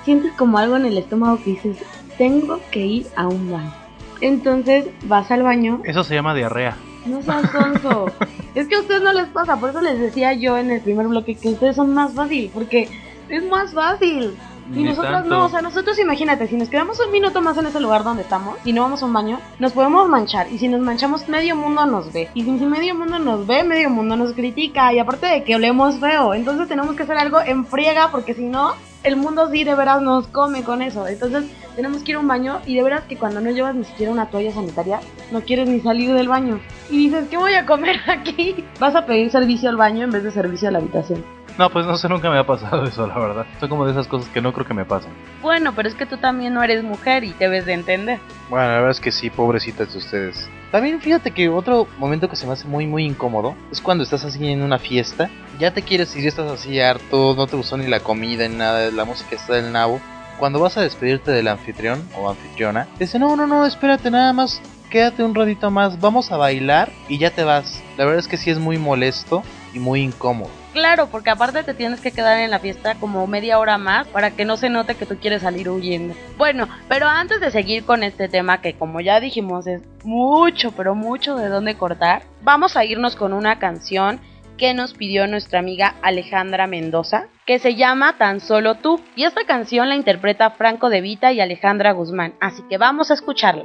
sientes 0.04 0.32
como 0.32 0.58
algo 0.58 0.76
en 0.76 0.86
el 0.86 0.98
estómago 0.98 1.38
que 1.38 1.50
dices, 1.50 1.78
tengo 2.18 2.60
que 2.70 2.80
ir 2.80 3.06
a 3.16 3.28
un 3.28 3.50
baño. 3.50 3.72
Entonces 4.20 4.86
vas 5.04 5.30
al 5.30 5.42
baño. 5.42 5.80
Eso 5.84 6.04
se 6.04 6.14
llama 6.14 6.34
diarrea. 6.34 6.76
No 7.06 7.20
seas 7.22 7.50
tonto. 7.50 8.06
es 8.54 8.68
que 8.68 8.76
a 8.76 8.80
ustedes 8.80 9.02
no 9.02 9.12
les 9.12 9.26
pasa, 9.28 9.56
por 9.56 9.70
eso 9.70 9.80
les 9.80 9.98
decía 9.98 10.32
yo 10.32 10.56
en 10.56 10.70
el 10.70 10.80
primer 10.80 11.08
bloque 11.08 11.34
que 11.34 11.50
ustedes 11.50 11.76
son 11.76 11.92
más 11.92 12.14
fácil, 12.14 12.50
porque 12.54 12.88
es 13.28 13.44
más 13.44 13.72
fácil. 13.72 14.34
Y 14.72 14.76
Ni 14.76 14.84
nosotros 14.84 15.12
tanto. 15.12 15.28
no, 15.28 15.44
o 15.44 15.48
sea, 15.48 15.60
nosotros 15.62 15.98
imagínate, 15.98 16.46
si 16.48 16.56
nos 16.56 16.68
quedamos 16.68 16.98
un 17.04 17.12
minuto 17.12 17.40
más 17.42 17.56
en 17.58 17.66
ese 17.66 17.80
lugar 17.80 18.04
donde 18.04 18.22
estamos 18.22 18.56
y 18.64 18.72
no 18.72 18.82
vamos 18.82 19.02
a 19.02 19.06
un 19.06 19.12
baño, 19.12 19.38
nos 19.58 19.72
podemos 19.72 20.08
manchar. 20.08 20.50
Y 20.50 20.58
si 20.58 20.68
nos 20.68 20.80
manchamos, 20.80 21.28
medio 21.28 21.56
mundo 21.56 21.84
nos 21.86 22.12
ve. 22.12 22.28
Y 22.34 22.42
si 22.44 22.50
medio 22.50 22.94
mundo 22.94 23.18
nos 23.18 23.46
ve, 23.46 23.62
medio 23.64 23.90
mundo 23.90 24.16
nos 24.16 24.32
critica. 24.32 24.92
Y 24.92 24.98
aparte 24.98 25.26
de 25.26 25.44
que 25.44 25.54
olemos 25.56 25.98
feo, 25.98 26.34
entonces 26.34 26.68
tenemos 26.68 26.94
que 26.96 27.02
hacer 27.02 27.16
algo 27.18 27.40
en 27.40 27.66
friega, 27.66 28.10
porque 28.10 28.34
si 28.34 28.44
no, 28.44 28.72
el 29.02 29.16
mundo 29.16 29.50
sí 29.50 29.64
de 29.64 29.74
veras 29.74 30.00
nos 30.00 30.26
come 30.28 30.62
con 30.62 30.80
eso. 30.82 31.06
Entonces 31.06 31.44
tenemos 31.76 32.02
que 32.02 32.12
ir 32.12 32.16
a 32.16 32.20
un 32.20 32.28
baño 32.28 32.60
y 32.66 32.74
de 32.74 32.82
veras 32.82 33.04
que 33.04 33.16
cuando 33.16 33.40
no 33.40 33.50
llevas 33.50 33.74
ni 33.74 33.84
siquiera 33.84 34.10
una 34.12 34.30
toalla 34.30 34.52
sanitaria, 34.52 35.00
no 35.30 35.42
quieres 35.42 35.68
ni 35.68 35.80
salir 35.80 36.12
del 36.14 36.28
baño. 36.28 36.60
Y 36.90 37.08
dices, 37.08 37.26
¿qué 37.28 37.36
voy 37.36 37.54
a 37.54 37.66
comer 37.66 37.96
aquí? 38.08 38.64
Vas 38.80 38.94
a 38.94 39.04
pedir 39.06 39.30
servicio 39.30 39.68
al 39.68 39.76
baño 39.76 40.04
en 40.04 40.10
vez 40.10 40.22
de 40.24 40.30
servicio 40.30 40.68
a 40.68 40.72
la 40.72 40.78
habitación. 40.78 41.24
No, 41.56 41.70
pues 41.70 41.86
no 41.86 41.96
sé, 41.96 42.08
nunca 42.08 42.30
me 42.30 42.38
ha 42.38 42.46
pasado 42.46 42.84
eso, 42.88 43.06
la 43.06 43.18
verdad. 43.18 43.46
Son 43.60 43.68
como 43.68 43.84
de 43.84 43.92
esas 43.92 44.08
cosas 44.08 44.28
que 44.30 44.40
no 44.40 44.52
creo 44.52 44.66
que 44.66 44.74
me 44.74 44.84
pasen. 44.84 45.12
Bueno, 45.40 45.72
pero 45.74 45.88
es 45.88 45.94
que 45.94 46.06
tú 46.06 46.16
también 46.16 46.52
no 46.54 46.62
eres 46.62 46.82
mujer 46.82 47.22
y 47.24 47.32
debes 47.34 47.66
de 47.66 47.74
entender. 47.74 48.18
Bueno, 48.50 48.66
la 48.66 48.74
verdad 48.74 48.90
es 48.90 49.00
que 49.00 49.12
sí, 49.12 49.30
pobrecitas 49.30 49.92
de 49.92 49.98
ustedes. 49.98 50.48
También 50.72 51.00
fíjate 51.00 51.30
que 51.30 51.48
otro 51.48 51.86
momento 51.98 52.28
que 52.28 52.34
se 52.34 52.46
me 52.46 52.52
hace 52.52 52.66
muy 52.66 52.86
muy 52.86 53.04
incómodo 53.04 53.54
es 53.70 53.80
cuando 53.80 54.02
estás 54.02 54.24
así 54.24 54.44
en 54.48 54.62
una 54.62 54.80
fiesta, 54.80 55.30
ya 55.60 55.72
te 55.72 55.82
quieres 55.82 56.16
ir, 56.16 56.26
estás 56.26 56.50
así 56.50 56.80
harto, 56.80 57.34
no 57.36 57.46
te 57.46 57.56
gustó 57.56 57.76
ni 57.76 57.86
la 57.86 58.00
comida 58.00 58.48
ni 58.48 58.56
nada, 58.56 58.90
la 58.90 59.04
música 59.04 59.36
está 59.36 59.54
del 59.54 59.70
nabo. 59.70 60.00
Cuando 60.40 60.58
vas 60.58 60.76
a 60.76 60.80
despedirte 60.80 61.30
del 61.30 61.46
anfitrión 61.46 62.08
o 62.18 62.28
anfitriona, 62.28 62.88
te 62.98 63.04
dice, 63.04 63.20
no, 63.20 63.36
no, 63.36 63.46
no, 63.46 63.64
espérate 63.64 64.10
nada 64.10 64.32
más, 64.32 64.60
quédate 64.90 65.22
un 65.22 65.36
ratito 65.36 65.70
más, 65.70 66.00
vamos 66.00 66.32
a 66.32 66.36
bailar 66.36 66.90
y 67.08 67.18
ya 67.18 67.30
te 67.30 67.44
vas. 67.44 67.80
La 67.96 68.04
verdad 68.04 68.18
es 68.18 68.26
que 68.26 68.36
sí 68.36 68.50
es 68.50 68.58
muy 68.58 68.76
molesto 68.76 69.44
y 69.72 69.78
muy 69.78 70.00
incómodo. 70.00 70.63
Claro, 70.74 71.06
porque 71.06 71.30
aparte 71.30 71.62
te 71.62 71.72
tienes 71.72 72.00
que 72.00 72.10
quedar 72.10 72.40
en 72.40 72.50
la 72.50 72.58
fiesta 72.58 72.96
como 72.96 73.24
media 73.28 73.60
hora 73.60 73.78
más 73.78 74.08
para 74.08 74.32
que 74.32 74.44
no 74.44 74.56
se 74.56 74.68
note 74.68 74.96
que 74.96 75.06
tú 75.06 75.16
quieres 75.20 75.42
salir 75.42 75.70
huyendo. 75.70 76.14
Bueno, 76.36 76.68
pero 76.88 77.06
antes 77.06 77.40
de 77.40 77.52
seguir 77.52 77.84
con 77.84 78.02
este 78.02 78.28
tema 78.28 78.60
que 78.60 78.74
como 78.74 79.00
ya 79.00 79.20
dijimos 79.20 79.68
es 79.68 79.82
mucho, 80.02 80.72
pero 80.72 80.96
mucho 80.96 81.36
de 81.36 81.48
dónde 81.48 81.76
cortar, 81.76 82.24
vamos 82.42 82.76
a 82.76 82.84
irnos 82.84 83.14
con 83.14 83.32
una 83.32 83.60
canción 83.60 84.18
que 84.58 84.74
nos 84.74 84.94
pidió 84.94 85.28
nuestra 85.28 85.60
amiga 85.60 85.94
Alejandra 86.02 86.66
Mendoza, 86.66 87.28
que 87.46 87.60
se 87.60 87.76
llama 87.76 88.18
Tan 88.18 88.40
solo 88.40 88.74
tú, 88.74 89.00
y 89.14 89.24
esta 89.24 89.44
canción 89.44 89.88
la 89.88 89.94
interpreta 89.94 90.50
Franco 90.50 90.90
De 90.90 91.00
Vita 91.00 91.32
y 91.32 91.40
Alejandra 91.40 91.92
Guzmán, 91.92 92.34
así 92.40 92.62
que 92.68 92.78
vamos 92.78 93.12
a 93.12 93.14
escucharla. 93.14 93.64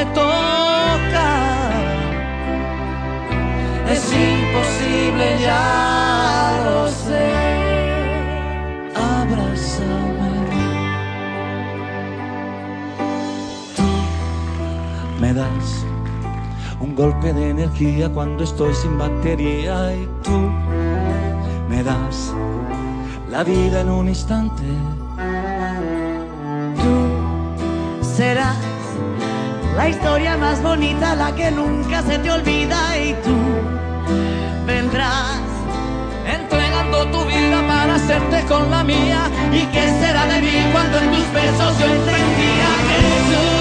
me 0.00 0.06
toca. 0.12 1.28
Es 3.90 4.12
imposible, 4.12 5.26
ya 5.42 6.62
lo 6.64 6.88
sé. 6.88 7.26
Abrázame. 8.94 10.32
Tú 13.76 13.88
me 15.20 15.34
das 15.34 15.84
un 16.80 16.94
golpe 16.94 17.32
de 17.32 17.50
energía 17.50 18.08
cuando 18.08 18.44
estoy 18.44 18.74
sin 18.74 18.96
batería 18.96 19.94
y 19.94 20.08
tú 20.22 20.50
me 21.68 21.82
das 21.82 22.32
la 23.30 23.44
vida 23.44 23.82
en 23.82 23.90
un 23.90 24.08
instante. 24.08 24.64
Tú 26.82 28.06
serás 28.16 28.69
la 29.80 29.88
historia 29.88 30.36
más 30.36 30.62
bonita, 30.62 31.14
la 31.14 31.34
que 31.34 31.50
nunca 31.50 32.02
se 32.02 32.18
te 32.18 32.30
olvida 32.30 32.98
y 32.98 33.14
tú 33.24 33.38
vendrás 34.66 35.40
entregando 36.26 37.06
tu 37.06 37.24
vida 37.24 37.66
para 37.66 37.94
hacerte 37.94 38.44
con 38.44 38.70
la 38.70 38.84
mía. 38.84 39.22
¿Y 39.50 39.62
qué 39.72 39.84
será 40.00 40.26
de 40.26 40.42
mí 40.42 40.56
cuando 40.70 40.98
en 40.98 41.10
tus 41.12 41.32
besos 41.32 41.78
yo 41.78 41.86
entendía 41.86 42.70
tú 43.30 43.59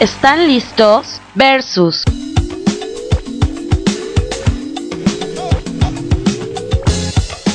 ¿Están 0.00 0.46
listos? 0.46 1.20
Versus. 1.34 2.04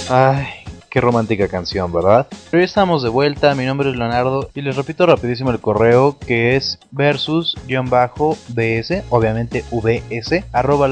Ay, 0.08 0.46
qué 0.92 1.02
romántica 1.02 1.48
canción, 1.48 1.92
¿verdad? 1.92 2.28
Pero 2.52 2.62
ya 2.62 2.66
estamos 2.66 3.02
de 3.02 3.10
vuelta, 3.10 3.56
mi 3.56 3.66
nombre 3.66 3.90
es 3.90 3.96
Leonardo 3.96 4.52
y 4.54 4.62
les 4.62 4.76
repito 4.76 5.08
rapidísimo 5.08 5.50
el 5.50 5.60
correo 5.60 6.20
que 6.20 6.56
es 6.56 6.78
versus-bs, 6.92 7.64
obviamente 9.10 9.66
vs, 9.72 10.44
arroba 10.52 10.88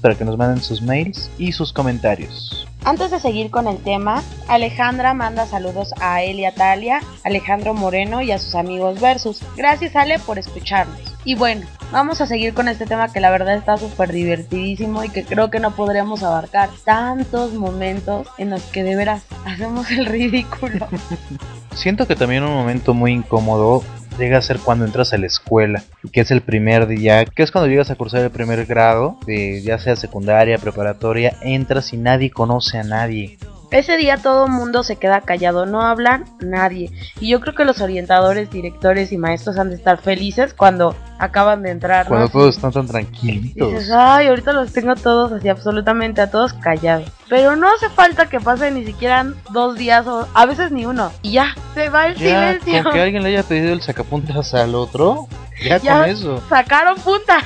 para 0.00 0.14
que 0.14 0.24
nos 0.24 0.38
manden 0.38 0.62
sus 0.62 0.82
mails 0.82 1.32
y 1.36 1.50
sus 1.50 1.72
comentarios. 1.72 2.69
Antes 2.84 3.10
de 3.10 3.20
seguir 3.20 3.50
con 3.50 3.68
el 3.68 3.76
tema, 3.78 4.22
Alejandra 4.48 5.12
manda 5.12 5.46
saludos 5.46 5.92
a 6.00 6.22
Elia 6.22 6.54
Talia, 6.54 7.00
Alejandro 7.24 7.74
Moreno 7.74 8.22
y 8.22 8.32
a 8.32 8.38
sus 8.38 8.54
amigos 8.54 9.00
Versus. 9.00 9.42
Gracias 9.56 9.94
Ale 9.96 10.18
por 10.18 10.38
escucharnos. 10.38 10.98
Y 11.24 11.34
bueno, 11.34 11.66
vamos 11.92 12.22
a 12.22 12.26
seguir 12.26 12.54
con 12.54 12.68
este 12.68 12.86
tema 12.86 13.12
que 13.12 13.20
la 13.20 13.30
verdad 13.30 13.56
está 13.56 13.76
súper 13.76 14.10
divertidísimo 14.10 15.04
y 15.04 15.10
que 15.10 15.24
creo 15.24 15.50
que 15.50 15.60
no 15.60 15.72
podremos 15.72 16.22
abarcar 16.22 16.70
tantos 16.84 17.52
momentos 17.52 18.26
en 18.38 18.48
los 18.48 18.62
que 18.62 18.82
de 18.82 18.96
veras 18.96 19.24
hacemos 19.44 19.90
el 19.90 20.06
ridículo. 20.06 20.88
Siento 21.74 22.06
que 22.06 22.16
también 22.16 22.42
un 22.42 22.54
momento 22.54 22.94
muy 22.94 23.12
incómodo 23.12 23.84
llega 24.18 24.38
a 24.38 24.42
ser 24.42 24.58
cuando 24.58 24.84
entras 24.84 25.12
a 25.12 25.18
la 25.18 25.26
escuela, 25.26 25.82
que 26.12 26.20
es 26.20 26.30
el 26.30 26.42
primer 26.42 26.86
día, 26.86 27.24
que 27.24 27.42
es 27.42 27.50
cuando 27.50 27.68
llegas 27.68 27.90
a 27.90 27.96
cursar 27.96 28.22
el 28.22 28.30
primer 28.30 28.66
grado, 28.66 29.18
de 29.26 29.62
ya 29.62 29.78
sea 29.78 29.96
secundaria, 29.96 30.58
preparatoria, 30.58 31.36
entras 31.42 31.92
y 31.92 31.96
nadie 31.96 32.30
conoce 32.30 32.78
a 32.78 32.84
nadie. 32.84 33.38
Ese 33.70 33.96
día 33.96 34.16
todo 34.16 34.46
el 34.46 34.52
mundo 34.52 34.82
se 34.82 34.96
queda 34.96 35.20
callado, 35.20 35.64
no 35.64 35.82
habla 35.82 36.24
nadie. 36.40 36.90
Y 37.20 37.28
yo 37.30 37.40
creo 37.40 37.54
que 37.54 37.64
los 37.64 37.80
orientadores, 37.80 38.50
directores 38.50 39.12
y 39.12 39.16
maestros 39.16 39.58
han 39.58 39.70
de 39.70 39.76
estar 39.76 39.98
felices 40.00 40.54
cuando 40.54 40.96
acaban 41.18 41.62
de 41.62 41.70
entrar. 41.70 42.06
¿no? 42.06 42.08
Cuando 42.10 42.28
todos 42.28 42.56
están 42.56 42.72
tan 42.72 42.86
tranquilitos. 42.88 43.70
Dices, 43.70 43.90
ay, 43.94 44.26
ahorita 44.26 44.52
los 44.52 44.72
tengo 44.72 44.96
todos 44.96 45.30
así, 45.32 45.48
absolutamente 45.48 46.20
a 46.20 46.30
todos 46.30 46.52
callados. 46.54 47.08
Pero 47.28 47.54
no 47.54 47.68
hace 47.72 47.88
falta 47.90 48.28
que 48.28 48.40
pase 48.40 48.72
ni 48.72 48.84
siquiera 48.84 49.24
dos 49.52 49.76
días 49.76 50.04
o 50.08 50.26
a 50.34 50.46
veces 50.46 50.72
ni 50.72 50.84
uno. 50.84 51.12
Y 51.22 51.32
ya, 51.32 51.54
se 51.74 51.88
va 51.90 52.08
el 52.08 52.14
Ya, 52.16 52.58
silencio. 52.58 52.82
con 52.82 52.92
que 52.92 53.00
alguien 53.02 53.22
le 53.22 53.28
haya 53.28 53.44
pedido 53.44 53.72
el 53.72 53.82
sacapuntas 53.82 54.52
al 54.54 54.74
otro, 54.74 55.28
ya, 55.64 55.76
Ya. 55.82 56.00
con 56.00 56.08
eso. 56.10 56.42
Sacaron 56.48 56.96
punta. 56.96 57.38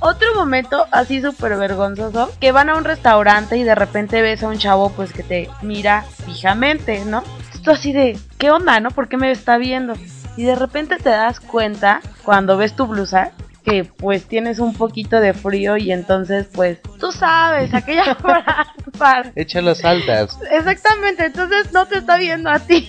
Otro 0.00 0.34
momento 0.34 0.86
así 0.90 1.20
súper 1.20 1.56
vergonzoso, 1.56 2.30
que 2.40 2.52
van 2.52 2.70
a 2.70 2.76
un 2.76 2.84
restaurante 2.84 3.56
y 3.56 3.62
de 3.62 3.74
repente 3.74 4.22
ves 4.22 4.42
a 4.42 4.48
un 4.48 4.58
chavo 4.58 4.90
pues 4.90 5.12
que 5.12 5.22
te 5.22 5.48
mira 5.62 6.04
fijamente, 6.24 7.04
¿no? 7.04 7.22
Esto 7.52 7.72
así 7.72 7.92
de, 7.92 8.18
¿qué 8.38 8.50
onda, 8.50 8.80
no? 8.80 8.90
¿Por 8.90 9.08
qué 9.08 9.16
me 9.16 9.30
está 9.30 9.58
viendo? 9.58 9.94
Y 10.36 10.44
de 10.44 10.54
repente 10.54 10.96
te 10.96 11.10
das 11.10 11.40
cuenta 11.40 12.00
cuando 12.22 12.56
ves 12.56 12.74
tu 12.74 12.86
blusa 12.86 13.32
que 13.64 13.84
pues 13.84 14.26
tienes 14.26 14.60
un 14.60 14.72
poquito 14.74 15.20
de 15.20 15.34
frío 15.34 15.76
y 15.76 15.92
entonces 15.92 16.46
pues 16.52 16.78
tú 16.98 17.12
sabes, 17.12 17.74
aquella 17.74 18.16
para 18.16 19.32
Echa 19.36 19.60
las 19.60 19.84
altas. 19.84 20.38
Exactamente, 20.50 21.26
entonces 21.26 21.72
no 21.72 21.86
te 21.86 21.98
está 21.98 22.16
viendo 22.16 22.50
a 22.50 22.58
ti, 22.60 22.86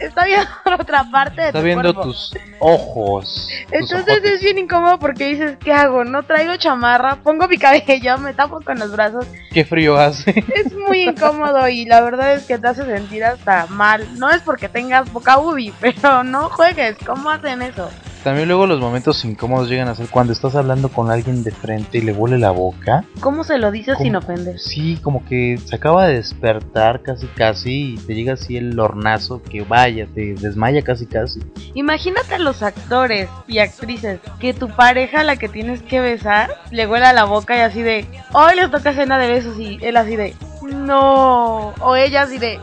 está 0.00 0.24
viendo 0.24 0.48
otra 0.80 1.04
parte 1.10 1.40
de 1.40 1.46
Está 1.48 1.58
tu 1.60 1.64
viendo 1.64 1.94
cuerpo. 1.94 2.02
tus 2.10 2.32
ojos. 2.58 3.48
Entonces 3.70 4.24
es 4.24 4.42
bien 4.42 4.58
incómodo 4.58 4.98
porque 4.98 5.26
dices, 5.28 5.56
¿qué 5.62 5.72
hago? 5.72 6.04
No 6.04 6.22
traigo 6.22 6.56
chamarra, 6.56 7.16
pongo 7.16 7.46
mi 7.48 7.58
cabello, 7.58 8.18
me 8.18 8.34
tapo 8.34 8.60
con 8.60 8.78
los 8.78 8.92
brazos. 8.92 9.26
Qué 9.52 9.64
frío 9.64 9.96
hace. 9.96 10.44
Es 10.54 10.72
muy 10.74 11.02
incómodo 11.08 11.68
y 11.68 11.84
la 11.84 12.00
verdad 12.00 12.34
es 12.34 12.44
que 12.46 12.58
te 12.58 12.68
hace 12.68 12.84
sentir 12.84 13.24
hasta 13.24 13.66
mal. 13.66 14.06
No 14.18 14.30
es 14.30 14.42
porque 14.42 14.68
tengas 14.68 15.08
poca 15.10 15.38
ubi, 15.38 15.72
pero 15.80 16.22
no 16.24 16.48
juegues. 16.48 16.96
¿Cómo 17.06 17.30
hacen 17.30 17.62
eso? 17.62 17.90
También 18.22 18.48
luego 18.48 18.66
los 18.66 18.80
momentos 18.80 19.24
incómodos 19.24 19.70
llegan 19.70 19.88
a 19.88 19.94
ser 19.94 20.08
cuando 20.08 20.34
estás 20.34 20.54
hablando 20.54 20.90
con 20.90 21.10
alguien 21.10 21.42
de 21.42 21.52
frente 21.52 21.98
y 21.98 22.00
le 22.02 22.12
huele 22.12 22.38
la 22.38 22.50
boca. 22.50 23.04
¿Cómo 23.20 23.44
se 23.44 23.56
lo 23.56 23.70
dices 23.70 23.96
sin 23.98 24.14
ofender? 24.14 24.58
Sí, 24.58 24.98
como 25.02 25.24
que 25.24 25.58
se 25.64 25.76
acaba 25.76 26.06
de 26.06 26.16
despertar 26.16 27.00
casi 27.00 27.26
casi 27.28 27.94
y 27.94 27.96
te 27.96 28.14
llega 28.14 28.34
así 28.34 28.58
el 28.58 28.78
hornazo 28.78 29.42
que 29.42 29.62
vaya, 29.62 30.06
te 30.14 30.34
desmaya 30.34 30.82
casi 30.82 31.06
casi. 31.06 31.40
Imagínate 31.72 32.34
a 32.34 32.38
los 32.38 32.62
actores 32.62 33.30
y 33.48 33.58
actrices 33.58 34.20
que 34.38 34.52
tu 34.52 34.68
pareja, 34.68 35.24
la 35.24 35.36
que 35.36 35.48
tienes 35.48 35.80
que 35.80 36.00
besar, 36.00 36.50
le 36.70 36.86
huela 36.86 37.14
la 37.14 37.24
boca 37.24 37.56
y 37.56 37.60
así 37.60 37.80
de, 37.80 38.06
hoy 38.34 38.54
les 38.56 38.70
toca 38.70 38.92
cena 38.92 39.18
de 39.18 39.28
besos 39.28 39.58
y 39.58 39.78
él 39.80 39.96
así 39.96 40.16
de, 40.16 40.34
no. 40.62 41.68
O 41.80 41.96
ella 41.96 42.22
así 42.22 42.36
de, 42.38 42.60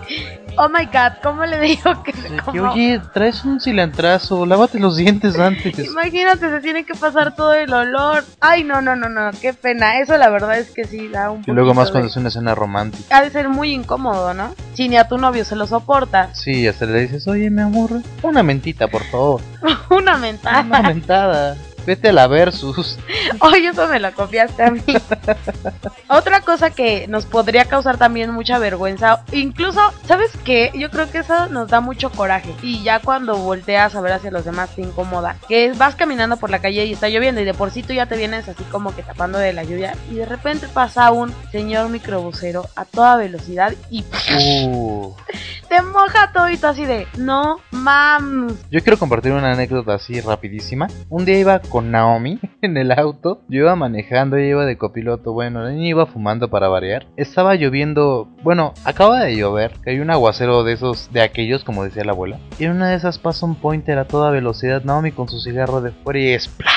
oh 0.57 0.69
my 0.69 0.85
god, 0.85 1.13
¿cómo 1.23 1.45
le 1.45 1.59
digo 1.59 2.03
que 2.03 2.13
se 2.13 2.29
Que 2.29 2.37
coma? 2.37 2.71
oye, 2.73 3.01
traes 3.13 3.43
un 3.45 3.59
cilantrazo, 3.59 4.45
lávate 4.45 4.79
los 4.79 4.97
dientes 4.97 5.37
antes. 5.39 5.77
Imagínate, 5.85 6.49
se 6.49 6.59
tiene 6.59 6.85
que 6.85 6.93
pasar 6.95 7.35
todo 7.35 7.53
el 7.53 7.73
olor. 7.73 8.23
Ay, 8.41 8.63
no, 8.63 8.81
no, 8.81 8.95
no, 8.95 9.09
no, 9.09 9.31
qué 9.41 9.53
pena. 9.53 9.99
Eso 9.99 10.17
la 10.17 10.29
verdad 10.29 10.57
es 10.57 10.71
que 10.71 10.85
sí 10.85 11.07
da 11.07 11.31
un 11.31 11.43
Y 11.45 11.51
luego 11.51 11.73
más 11.73 11.91
cuando 11.91 12.09
es 12.09 12.15
una 12.17 12.29
escena 12.29 12.55
romántica. 12.55 13.17
Ha 13.17 13.21
de 13.23 13.29
ser 13.29 13.49
muy 13.49 13.71
incómodo, 13.73 14.33
¿no? 14.33 14.53
Si 14.73 14.89
ni 14.89 14.97
a 14.97 15.07
tu 15.07 15.17
novio 15.17 15.45
se 15.45 15.55
lo 15.55 15.67
soporta. 15.67 16.33
Sí, 16.33 16.67
hasta 16.67 16.85
le 16.85 17.01
dices, 17.01 17.27
oye, 17.27 17.49
mi 17.49 17.61
amor, 17.61 17.91
una 18.23 18.43
mentita, 18.43 18.87
por 18.87 19.03
favor. 19.05 19.41
Una 19.89 20.17
Una 20.17 20.81
mentada. 20.81 21.55
Vete 21.87 22.09
a 22.09 22.11
la 22.11 22.27
versus. 22.27 22.99
Oye, 23.39 23.69
eso 23.69 23.87
me 23.87 23.97
lo 24.01 24.13
copiaste 24.13 24.61
a 24.61 24.71
mí. 24.71 24.83
Otra 26.09 26.41
cosa 26.41 26.69
que 26.69 27.07
nos 27.07 27.25
podría 27.25 27.63
causar 27.63 27.97
también 27.97 28.31
mucha 28.31 28.59
vergüenza, 28.59 29.23
incluso, 29.31 29.79
¿sabes 30.05 30.31
qué? 30.43 30.73
Yo 30.75 30.91
creo 30.91 31.09
que 31.09 31.19
eso 31.19 31.47
nos 31.47 31.69
da 31.69 31.79
mucho 31.79 32.11
coraje. 32.11 32.53
Y 32.61 32.83
ya 32.83 32.99
cuando 32.99 33.37
volteas 33.37 33.95
a 33.95 34.01
ver 34.01 34.11
hacia 34.11 34.31
los 34.31 34.43
demás 34.43 34.75
te 34.75 34.81
incomoda. 34.81 35.37
Que 35.47 35.67
es, 35.67 35.77
vas 35.77 35.95
caminando 35.95 36.35
por 36.35 36.49
la 36.49 36.59
calle 36.59 36.83
y 36.83 36.91
está 36.91 37.07
lloviendo 37.07 37.39
y 37.39 37.45
de 37.45 37.53
por 37.53 37.71
sí 37.71 37.83
tú 37.83 37.93
ya 37.93 38.05
te 38.05 38.17
vienes 38.17 38.49
así 38.49 38.65
como 38.65 38.93
que 38.93 39.01
tapando 39.01 39.37
de 39.37 39.53
la 39.53 39.63
lluvia. 39.63 39.95
Y 40.11 40.15
de 40.15 40.25
repente 40.25 40.67
pasa 40.67 41.11
un 41.11 41.33
señor 41.53 41.87
microbusero 41.87 42.67
a 42.75 42.83
toda 42.83 43.15
velocidad 43.15 43.73
y 43.89 44.03
Uh, 44.35 45.13
te 45.69 45.81
moja 45.81 46.31
todo 46.33 46.49
y 46.49 46.57
tú 46.57 46.67
así 46.67 46.85
de, 46.85 47.07
no 47.17 47.61
mam. 47.71 48.49
yo 48.69 48.81
quiero 48.81 48.97
compartir 48.97 49.31
una 49.31 49.51
anécdota 49.53 49.93
así 49.93 50.19
rapidísima. 50.19 50.87
Un 51.09 51.23
día 51.23 51.39
iba 51.39 51.59
con 51.59 51.76
Naomi 51.83 52.39
en 52.61 52.77
el 52.77 52.91
auto. 52.91 53.41
Yo 53.47 53.59
iba 53.59 53.75
manejando, 53.75 54.37
ella 54.37 54.49
iba 54.49 54.65
de 54.65 54.77
copiloto. 54.77 55.33
Bueno, 55.33 55.63
la 55.63 55.71
niña 55.71 55.89
iba 55.89 56.05
fumando 56.05 56.49
para 56.49 56.67
variar. 56.67 57.07
Estaba 57.17 57.55
lloviendo. 57.55 58.27
Bueno, 58.43 58.73
acaba 58.83 59.23
de 59.23 59.35
llover. 59.35 59.73
Cayó 59.81 60.01
un 60.01 60.11
aguacero 60.11 60.63
de 60.63 60.73
esos, 60.73 61.11
de 61.11 61.21
aquellos, 61.21 61.63
como 61.63 61.83
decía 61.83 62.03
la 62.03 62.11
abuela. 62.11 62.39
Y 62.59 62.65
en 62.65 62.71
una 62.71 62.89
de 62.89 62.95
esas 62.95 63.19
pasa 63.19 63.45
un 63.45 63.55
pointer 63.55 63.97
a 63.97 64.05
toda 64.05 64.31
velocidad. 64.31 64.83
Naomi 64.83 65.11
con 65.11 65.27
su 65.27 65.39
cigarro 65.39 65.81
de 65.81 65.91
fuera 65.91 66.19
y 66.19 66.39
splash. 66.39 66.76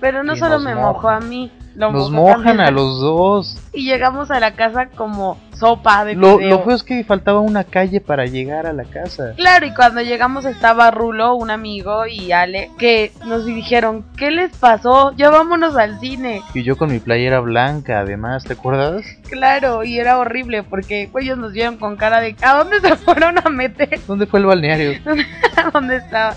Pero 0.00 0.22
no 0.22 0.36
solo 0.36 0.58
me 0.58 0.74
mojó 0.74 1.08
a 1.08 1.20
mí. 1.20 1.50
Lo 1.74 1.92
Nos 1.92 2.10
mojan 2.10 2.42
también 2.42 2.60
a 2.60 2.70
los 2.72 3.00
dos. 3.00 3.56
Y 3.72 3.84
llegamos 3.84 4.32
a 4.32 4.40
la 4.40 4.54
casa 4.54 4.86
como 4.96 5.38
sopa 5.52 6.04
de 6.04 6.14
Lo, 6.16 6.38
fideo. 6.38 6.50
lo 6.58 6.64
feo 6.64 6.74
es 6.74 6.82
que 6.82 7.04
faltaba 7.04 7.38
una 7.38 7.62
calle 7.62 8.00
para 8.00 8.26
llegar 8.26 8.66
a 8.66 8.72
la 8.72 8.82
casa. 8.82 9.34
Claro, 9.36 9.64
y 9.66 9.72
cuando 9.74 10.00
llegamos 10.00 10.44
estaba 10.44 10.90
Rulo, 10.90 11.34
un 11.36 11.50
amigo, 11.52 12.04
y 12.06 12.32
Ale, 12.32 12.70
que 12.78 13.12
nos 13.26 13.44
dijeron, 13.46 14.04
¿qué 14.16 14.32
les 14.32 14.56
pasó? 14.56 15.12
Ya 15.16 15.30
vámonos 15.30 15.76
al 15.76 16.00
cine. 16.00 16.42
Y 16.52 16.64
yo 16.64 16.76
con 16.76 16.90
mi 16.90 16.98
playera 16.98 17.38
blanca, 17.38 18.00
además, 18.00 18.42
¿te 18.42 18.54
acuerdas? 18.54 19.04
Claro, 19.30 19.84
y 19.84 20.00
era 20.00 20.18
horrible 20.18 20.64
porque 20.64 21.08
ellos 21.20 21.38
nos 21.38 21.52
vieron 21.52 21.76
con 21.76 21.96
cara 21.96 22.20
de, 22.20 22.34
¿a 22.42 22.54
dónde 22.56 22.80
se 22.80 22.96
fueron 23.04 23.36
a 23.38 23.48
meter? 23.50 24.00
¿Dónde 24.08 24.26
fue 24.26 24.40
el 24.40 24.46
balneario? 24.46 24.98
¿A 25.56 25.70
dónde 25.72 25.96
estaba? 25.96 26.34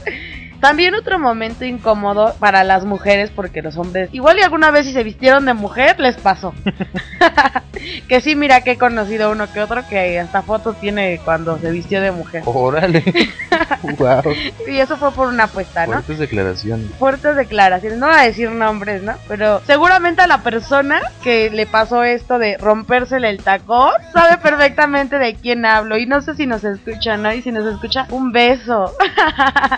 También 0.62 0.96
otro 0.96 1.20
momento 1.20 1.66
incómodo 1.66 2.36
para 2.40 2.64
las 2.64 2.86
mujeres 2.86 3.32
porque 3.36 3.62
los 3.62 3.78
hombres, 3.78 4.10
igual 4.14 4.38
y 4.38 4.42
alguna 4.42 4.72
vez 4.72 4.86
si 4.86 4.94
se 4.94 5.04
vistieron 5.04 5.46
de 5.46 5.54
mujer, 5.54 6.00
les 6.00 6.16
pasó. 6.16 6.54
que 8.08 8.22
sí, 8.22 8.36
mira 8.36 8.62
que 8.62 8.72
he 8.72 8.78
conocido 8.78 9.32
uno 9.32 9.52
que 9.52 9.62
otro 9.62 9.84
que 9.88 10.20
hasta 10.20 10.42
fotos 10.42 10.80
tiene 10.80 11.20
cuando 11.24 11.58
se 11.60 11.72
vistió 11.72 12.02
de 12.02 12.12
mujer. 12.12 12.44
Órale. 12.46 13.04
wow. 13.98 14.22
Y 14.68 14.78
eso 14.78 14.98
fue 14.98 15.12
por 15.12 15.28
una 15.28 15.46
apuesta, 15.46 15.86
¿no? 15.86 15.94
Fuertes 15.94 16.20
declaraciones. 16.20 16.92
fuertes 16.98 17.36
declaraciones, 17.36 18.00
no 18.00 18.08
voy 18.08 18.16
a 18.16 18.24
decir 18.24 18.52
nombres, 18.52 19.04
¿no? 19.04 19.14
Pero 19.28 19.62
seguramente 19.66 20.22
a 20.22 20.28
la 20.28 20.40
persona 20.40 21.02
que 21.24 21.50
le 21.50 21.66
pasó 21.66 22.04
esto 22.04 22.40
de 22.40 22.58
rompérsele 22.58 23.30
el 23.30 23.44
tacón 23.44 23.94
sabe 24.14 24.38
perfectamente 24.38 25.18
de 25.18 25.36
quién 25.36 25.66
hablo 25.66 25.98
y 25.98 26.06
no 26.06 26.22
sé 26.22 26.36
si 26.36 26.46
nos 26.46 26.64
escucha, 26.64 27.18
¿no? 27.18 27.34
Y 27.34 27.42
si 27.42 27.52
nos 27.52 27.66
escucha, 27.66 28.08
un 28.10 28.32
beso. 28.32 28.94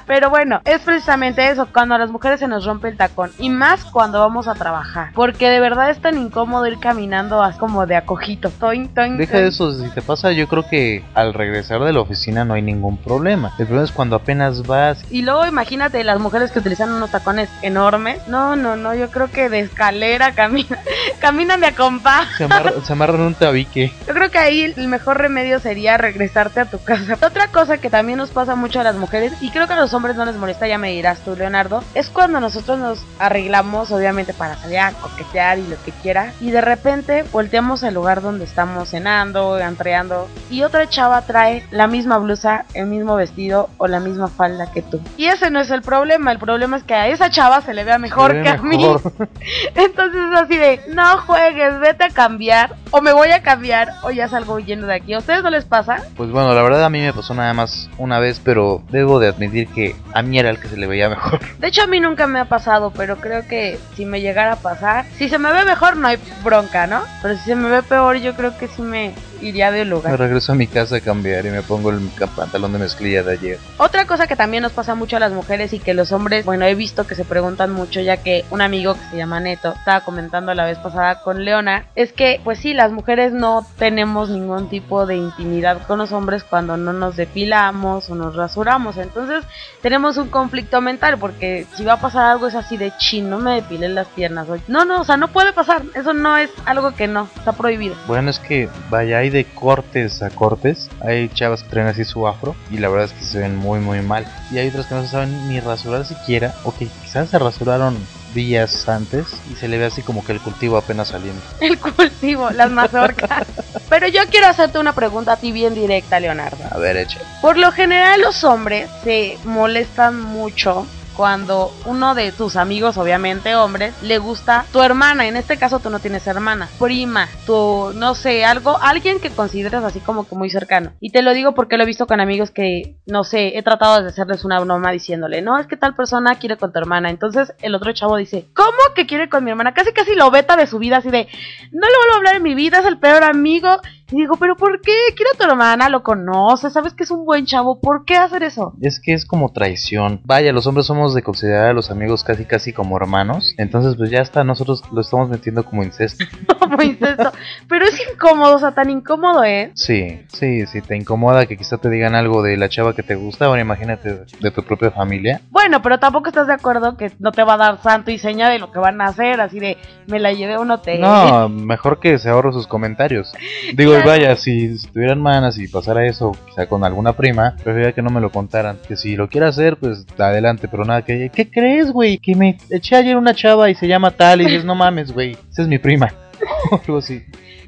Pero 0.08 0.30
bueno, 0.30 0.62
es 0.76 0.82
precisamente 0.82 1.50
eso, 1.50 1.68
cuando 1.72 1.96
a 1.96 1.98
las 1.98 2.10
mujeres 2.12 2.40
se 2.40 2.48
nos 2.48 2.66
rompe 2.66 2.88
el 2.90 2.98
tacón 2.98 3.32
y 3.40 3.50
más 3.50 3.84
cuando 3.86 4.20
vamos 4.20 4.48
a 4.48 4.54
trabajar, 4.56 5.12
porque 5.14 5.50
de 5.50 5.60
verdad 5.60 5.90
es 5.90 6.00
tan 6.00 6.18
incómodo 6.18 6.68
ir 6.68 6.80
caminando 6.80 7.42
así 7.42 7.58
como 7.60 7.86
de 7.86 7.96
acojito. 7.96 8.50
Toin, 8.50 8.90
toin, 8.90 9.18
Deja 9.18 9.34
toin. 9.34 9.46
eso, 9.46 9.72
si 9.74 9.90
te 9.90 10.02
pasa, 10.02 10.32
yo 10.32 10.48
creo 10.48 10.68
que 10.68 11.04
al 11.14 11.34
regresar 11.34 11.82
de 11.84 11.94
la 11.94 12.02
oficina 12.02 12.46
no 12.46 12.54
hay 12.56 12.62
ningún 12.62 12.98
problema. 12.98 13.50
El 13.60 13.66
problema 13.68 13.86
es 13.86 13.92
cuando 13.92 14.16
apenas 14.16 14.66
vas. 14.68 15.04
Y 15.12 15.22
luego 15.22 15.46
imagínate 15.46 16.04
las 16.04 16.20
mujeres 16.20 16.52
que 16.52 16.60
utilizan 16.60 16.92
unos 16.92 17.12
tacones 17.12 17.50
enormes. 17.62 18.28
No, 18.28 18.56
no, 18.56 18.76
no, 18.76 18.94
yo 18.96 19.10
creo 19.12 19.30
que 19.30 19.50
de 19.50 19.60
escalera 19.62 20.34
caminan, 20.34 20.80
caminan 21.20 21.62
de 21.62 21.68
a 21.68 21.76
compás. 21.76 22.28
Se, 22.38 22.46
amarra- 22.46 22.74
se 22.84 22.94
amarran 22.94 23.22
un 23.22 23.36
tabique. 23.36 23.92
Yo 24.08 24.14
creo 24.14 24.32
que 24.32 24.40
ahí 24.40 24.74
el 24.76 24.88
mejor 24.88 25.18
remedio 25.18 25.60
sería 25.60 25.98
regresarte 25.98 26.60
a 26.62 26.66
tu 26.66 26.84
casa. 26.84 27.14
Otra 27.26 27.48
cosa 27.48 27.78
que 27.78 27.90
también 27.90 28.18
nos 28.18 28.32
pasa 28.32 28.56
mucho 28.56 28.80
a 28.80 28.84
las 28.84 28.96
mujeres, 28.96 29.34
y 29.42 29.52
creo 29.52 29.68
que 29.68 29.74
a 29.74 29.80
los 29.80 29.94
hombres 29.94 30.16
no 30.16 30.26
les 30.26 30.36
molesta, 30.36 30.63
ya 30.68 30.78
me 30.78 30.92
dirás 30.92 31.20
tú, 31.20 31.36
Leonardo, 31.36 31.84
es 31.94 32.10
cuando 32.10 32.40
nosotros 32.40 32.80
nos 32.80 33.06
arreglamos, 33.20 33.92
obviamente, 33.92 34.34
para 34.34 34.56
salir 34.56 34.80
a 34.80 34.92
coquetear 34.92 35.60
y 35.60 35.68
lo 35.68 35.82
que 35.84 35.92
quiera, 35.92 36.34
y 36.40 36.52
de 36.52 36.62
repente 36.62 37.24
volteamos 37.32 37.84
al 37.84 37.94
lugar 37.94 38.22
donde 38.22 38.46
estamos 38.46 38.90
cenando, 38.90 39.60
entreando, 39.60 40.28
y 40.50 40.64
otra 40.64 40.88
chava 40.88 41.22
trae 41.24 41.64
la 41.72 41.88
misma 41.88 42.18
blusa, 42.18 42.66
el 42.74 42.88
mismo 42.88 43.16
vestido 43.16 43.70
o 43.78 43.88
la 43.88 44.00
misma 44.00 44.28
falda 44.28 44.72
que 44.72 44.82
tú. 44.82 45.02
Y 45.18 45.26
ese 45.26 45.50
no 45.50 45.60
es 45.60 45.72
el 45.72 45.82
problema, 45.82 46.32
el 46.32 46.40
problema 46.40 46.78
es 46.78 46.84
que 46.84 46.94
a 46.94 47.08
esa 47.08 47.30
chava 47.30 47.62
se 47.62 47.74
le 47.74 47.84
vea 47.84 47.98
mejor 47.98 48.42
que 48.42 48.50
a 48.50 48.58
mí. 48.58 48.84
Entonces 49.76 50.22
es 50.32 50.40
así 50.40 50.58
de, 50.58 50.82
no 50.90 51.18
juegues, 51.20 51.80
vete 51.80 52.06
a 52.06 52.10
cambiar, 52.10 52.76
o 52.92 53.02
me 53.02 53.14
voy 53.14 53.30
a 53.30 53.42
cambiar, 53.42 53.94
o 54.04 54.12
ya 54.12 54.28
salgo 54.28 54.56
huyendo 54.56 54.88
de 54.88 54.96
aquí. 54.96 55.14
¿A 55.14 55.20
ustedes 55.20 55.44
no 55.44 55.50
les 55.50 55.66
pasa? 55.66 55.98
Pues 56.16 56.30
bueno, 56.32 56.54
la 56.54 56.62
verdad 56.62 56.86
a 56.86 56.90
mí 56.90 57.00
me 57.00 57.14
pasó 57.14 57.34
nada 57.34 57.54
más 57.54 57.90
una 57.98 58.20
vez, 58.20 58.42
pero 58.44 58.84
debo 58.90 59.20
de 59.20 59.28
admitir 59.28 59.68
que 59.68 59.96
a 60.14 60.22
mí 60.22 60.40
era 60.40 60.50
que 60.60 60.68
se 60.68 60.78
le 60.78 60.88
veía 60.88 61.10
mejor. 61.10 61.40
De 61.60 61.68
hecho, 61.68 61.84
a 61.84 61.88
mí 61.88 62.00
nunca 62.00 62.28
me 62.28 62.40
ha 62.40 62.46
pasado, 62.46 62.92
pero 62.96 63.18
creo 63.18 63.48
que 63.48 63.80
si 63.96 64.06
me 64.06 64.22
llegara 64.22 64.54
a 64.54 64.58
pasar, 64.58 65.06
si 65.18 65.30
se 65.30 65.40
me 65.40 65.52
ve 65.52 65.66
mejor, 65.66 65.98
no 65.98 66.08
hay 66.08 66.18
bronca, 66.44 66.88
¿no? 66.88 67.02
Pero 67.22 67.36
si 67.38 67.44
se 67.44 67.56
me 67.56 67.70
ve 67.70 67.84
peor, 67.84 68.18
yo 68.18 68.36
creo 68.36 68.58
que 68.58 68.68
sí 68.68 68.82
me 68.82 69.14
iría 69.44 69.72
Me 69.72 69.86
lugar. 69.86 70.20
regreso 70.20 70.52
a 70.52 70.56
mi 70.56 70.68
casa 70.68 70.98
a 70.98 71.02
cambiar 71.02 71.46
y 71.46 71.50
me 71.50 71.62
pongo 71.62 71.90
el 71.90 72.00
pantalón 72.36 72.74
de 72.74 72.80
mezclilla 72.80 73.24
de 73.24 73.34
ayer. 73.34 73.60
Otra 73.78 74.06
cosa 74.06 74.28
que 74.28 74.36
también 74.36 74.64
nos 74.64 74.72
pasa 74.72 74.96
mucho 74.96 75.18
a 75.18 75.20
las 75.20 75.32
mujeres 75.32 75.74
y 75.74 75.80
que 75.80 75.94
los 75.94 76.12
hombres, 76.12 76.46
bueno, 76.46 76.66
he 76.66 76.76
visto 76.76 77.06
que 77.08 77.16
se 77.16 77.26
preguntan 77.26 77.72
mucho, 77.72 78.02
ya 78.02 78.18
que 78.18 78.46
un 78.50 78.62
amigo 78.62 78.94
que 78.94 79.06
se 79.12 79.18
llama 79.18 79.40
Neto 79.40 79.74
estaba 79.74 80.02
comentando 80.02 80.54
la 80.54 80.66
vez 80.66 80.78
pasada 80.78 81.22
con 81.22 81.44
Leona, 81.46 81.86
es 81.96 82.14
que, 82.14 82.40
pues 82.44 82.60
sí, 82.60 82.74
las 82.74 82.92
mujeres 82.92 83.34
no 83.34 83.66
tenemos 83.78 84.30
ningún 84.30 84.70
tipo 84.70 85.06
de 85.06 85.16
intimidad 85.16 85.86
con 85.88 86.00
los 86.00 86.12
hombres 86.12 86.44
cuando 86.44 86.78
no 86.78 86.94
nos 86.94 87.16
depilamos 87.16 88.10
o 88.10 88.16
nos 88.16 88.36
rasuramos. 88.36 88.98
Entonces, 88.98 89.44
tenemos 89.82 90.18
un 90.18 90.30
conflicto 90.30 90.82
mental 90.82 91.18
porque 91.18 91.66
si 91.76 91.84
va 91.84 91.94
a 91.94 92.02
pasar 92.02 92.26
algo 92.26 92.48
es 92.48 92.56
así 92.56 92.78
de 92.78 92.92
chin, 92.98 93.30
no 93.30 93.40
me 93.40 93.56
depilé 93.56 93.90
las 93.90 94.08
piernas 94.08 94.48
hoy. 94.50 94.62
No, 94.68 94.86
no, 94.86 95.02
o 95.02 95.04
sea, 95.04 95.18
no 95.18 95.28
puede 95.30 95.54
pasar. 95.54 95.82
Eso 95.96 96.14
no 96.14 96.38
es 96.38 96.50
algo 96.66 96.94
que 96.96 97.08
no, 97.08 97.28
está 97.36 97.54
prohibido. 97.54 97.96
Bueno, 98.08 98.30
es 98.30 98.40
que 98.40 98.70
vaya, 98.90 99.18
hay 99.20 99.30
de 99.34 99.46
cortes 99.46 100.22
a 100.22 100.30
cortes. 100.30 100.90
Hay 101.02 101.28
chavas 101.30 101.64
que 101.64 101.70
traen 101.70 101.88
así 101.88 102.06
su 102.06 102.28
afro 102.28 102.56
y 102.72 102.78
la 102.78 102.88
verdad 102.88 103.08
es 103.08 103.14
que 103.14 103.26
se 103.26 103.40
ven 103.40 103.58
muy, 103.58 103.80
muy 103.80 104.02
mal. 104.02 104.26
Y 104.52 104.60
hay 104.60 104.70
otras 104.70 104.86
que 104.86 104.96
no 104.96 105.02
se 105.02 105.10
saben 105.10 105.50
ni 105.50 105.60
rasurar 105.60 106.06
siquiera 106.06 106.54
o 106.64 106.74
que 106.74 106.88
quizás 106.88 107.30
se 107.30 107.40
rasuraron 107.40 107.98
días 108.34 108.88
antes 108.90 109.28
y 109.52 109.56
se 109.56 109.68
le 109.68 109.78
ve 109.78 109.86
así 109.86 110.02
como 110.02 110.26
que 110.26 110.32
el 110.32 110.40
cultivo 110.40 110.78
apenas 110.78 111.10
saliendo. 111.10 111.42
El 111.60 111.78
cultivo, 111.78 112.50
las 112.52 112.72
mazorcas. 112.72 113.48
Pero 113.90 114.08
yo 114.08 114.22
quiero 114.30 114.48
hacerte 114.48 114.80
una 114.80 114.94
pregunta 114.94 115.34
a 115.34 115.38
ti 115.38 115.52
bien 115.52 115.76
directa, 115.76 116.20
Leonardo. 116.20 116.64
A 116.72 116.78
ver, 116.78 116.98
echa. 116.98 117.20
Por 117.42 117.58
lo 117.58 117.72
general 117.72 118.22
los 118.22 118.44
hombres 118.44 118.90
se 119.04 119.38
molestan 119.44 120.20
mucho 120.20 120.88
cuando 121.16 121.72
uno 121.86 122.16
de 122.16 122.32
tus 122.32 122.56
amigos, 122.56 122.98
obviamente 122.98 123.56
hombres, 123.56 123.94
le 124.02 124.18
gusta 124.18 124.66
tu 124.72 124.82
hermana. 124.82 125.28
En 125.28 125.38
este 125.38 125.58
caso 125.58 125.80
tú 125.80 125.90
no 125.90 126.00
tienes 126.00 126.28
hermana, 126.28 126.70
prima, 126.80 127.28
tu, 127.46 127.92
no 127.96 128.16
sé, 128.16 128.46
algo, 128.46 128.78
alguien 128.82 129.20
que 129.20 129.30
consideras 129.30 129.84
así 129.84 130.00
como 130.00 130.28
que 130.28 130.36
muy 130.36 130.50
cercano. 130.50 130.94
Y 131.00 131.12
te 131.12 131.22
lo 131.22 131.34
digo 131.34 131.54
porque 131.54 131.78
lo 131.78 131.84
he 131.84 131.88
visto 131.88 132.08
con 132.08 132.20
amigos 132.20 132.52
que, 132.52 132.98
no 133.06 133.24
sé, 133.24 133.58
he 133.58 133.64
tratado 133.64 134.02
de 134.02 134.10
hacerles 134.10 134.44
una 134.46 134.60
broma 134.60 134.92
diciéndole, 134.92 135.42
no, 135.42 135.58
es 135.58 135.68
que 135.68 135.78
tal 135.78 135.96
persona 135.96 136.36
quiere 136.36 136.58
con 136.58 136.72
tu 136.72 136.80
hermana. 136.80 137.10
Entonces 137.10 137.54
el 137.62 137.76
otro 137.76 137.92
chavo 137.94 138.18
dice, 138.18 138.48
¿cómo 138.56 138.72
que 138.96 139.06
quiere 139.06 139.30
con 139.30 139.44
mi 139.44 139.52
hermana? 139.52 139.74
Casi 139.74 139.92
casi 139.94 140.16
lo 140.16 140.32
veta 140.32 140.56
de 140.56 140.68
su 140.68 140.80
vida, 140.80 140.98
así 140.98 141.10
de, 141.10 141.28
no 141.72 141.88
le 141.88 141.98
vuelvo 141.98 142.14
a 142.14 142.18
hablar 142.18 142.36
en 142.36 142.44
mi 142.44 142.56
vida, 142.56 142.80
es 142.80 142.86
el 142.86 143.00
peor 143.00 143.24
amigo. 143.24 143.80
Y 144.12 144.18
digo, 144.18 144.36
pero 144.38 144.56
¿por 144.56 144.82
qué? 144.82 144.92
Quiero 145.16 145.32
a 145.34 145.38
tu 145.38 145.44
hermana, 145.44 145.90
lo 145.90 146.04
conoces, 146.04 146.74
sabes 146.74 146.94
que 146.94 147.04
es 147.04 147.12
un 147.12 147.26
buen 147.26 147.46
chavo, 147.46 147.80
¿por 147.80 148.06
qué 148.06 148.18
hacer 148.18 148.44
eso? 148.44 148.74
Es 148.82 149.00
que 149.00 149.14
es 149.14 149.26
como 149.26 149.52
traición. 149.52 150.22
Vaya, 150.26 150.52
los 150.52 150.68
hombres 150.68 150.86
somos 150.86 151.14
de 151.14 151.24
considerar 151.24 151.70
a 151.70 151.74
los 151.74 151.90
amigos 151.90 152.24
casi 152.24 152.46
casi 152.46 152.74
como 152.74 152.98
hermanos. 152.98 153.56
Entonces, 153.58 153.96
pues 153.96 154.10
ya 154.10 154.20
está, 154.20 154.44
nosotros 154.44 154.84
lo 154.92 155.02
estamos 155.02 155.30
metiendo 155.30 155.64
como 155.64 155.84
incesto. 155.84 156.26
Como 156.64 156.82
incesto. 156.82 157.32
Pero 157.68 157.86
es 157.86 158.00
incómodo, 158.12 158.56
o 158.56 158.60
sea, 158.60 158.72
tan 158.72 158.90
incómodo, 158.90 159.44
¿eh? 159.44 159.72
Sí, 159.76 160.24
sí, 160.30 160.66
sí, 160.66 160.82
te 160.82 160.96
incomoda 160.96 161.46
que 161.46 161.58
quizá 161.58 161.78
te 161.78 161.90
digan 161.90 162.16
algo 162.16 162.42
de 162.42 162.58
la 162.58 162.70
chava 162.70 162.96
que 162.96 163.04
te 163.04 163.16
gusta. 163.16 163.46
Ahora 163.46 163.62
imagínate 163.62 164.26
de 164.40 164.52
tu 164.52 164.64
propia 164.64 164.90
familia. 164.90 165.42
Bueno, 165.52 165.82
pero 165.82 166.00
tampoco 166.00 166.30
estás 166.30 166.48
de 166.48 166.54
acuerdo 166.54 166.98
que 166.98 167.12
no 167.20 167.32
te 167.32 167.44
va 167.44 167.56
a 167.56 167.58
dar 167.58 167.82
santo 167.84 168.12
y 168.12 168.18
seña 168.18 168.50
de 168.50 168.60
lo 168.60 168.72
que 168.72 168.80
van 168.80 169.02
a 169.02 169.06
hacer, 169.06 169.42
así 169.42 169.60
de 169.60 169.78
me 170.08 170.20
la 170.20 170.32
llevé 170.34 170.54
a 170.54 170.60
un 170.60 170.72
hotel. 170.72 171.02
No, 171.02 171.50
mejor 171.50 172.00
que 172.00 172.18
se 172.18 172.30
ahorre 172.30 172.54
sus 172.54 172.66
comentarios. 172.66 173.32
Digo, 173.76 173.93
Claro. 174.02 174.10
vaya, 174.10 174.36
si, 174.36 174.78
si 174.78 174.88
tuvieran 174.88 175.22
manas 175.22 175.58
y 175.58 175.68
pasara 175.68 176.06
eso, 176.06 176.32
quizá 176.48 176.68
con 176.68 176.84
alguna 176.84 177.14
prima, 177.14 177.56
preferiría 177.56 177.94
que 177.94 178.02
no 178.02 178.10
me 178.10 178.22
lo 178.22 178.32
contaran. 178.32 178.78
Que 178.88 178.96
si 178.96 179.16
lo 179.16 179.30
quiere 179.30 179.48
hacer, 179.48 179.78
pues 179.78 180.06
adelante, 180.18 180.68
pero 180.68 180.86
nada 180.86 181.04
que, 181.04 181.30
¿qué 181.34 181.50
crees, 181.50 181.92
güey? 181.92 182.18
Que 182.18 182.36
me 182.36 182.58
eché 182.70 182.96
ayer 182.96 183.16
una 183.18 183.34
chava 183.34 183.70
y 183.70 183.76
se 183.76 183.88
llama 183.88 184.12
tal 184.12 184.42
y 184.42 184.46
dices, 184.46 184.66
no 184.66 184.76
mames, 184.76 185.12
güey, 185.12 185.38
esa 185.52 185.62
es 185.64 185.68
mi 185.68 185.78
prima. 185.78 186.14
O 186.72 186.76
algo 186.76 186.98
así. 186.98 187.24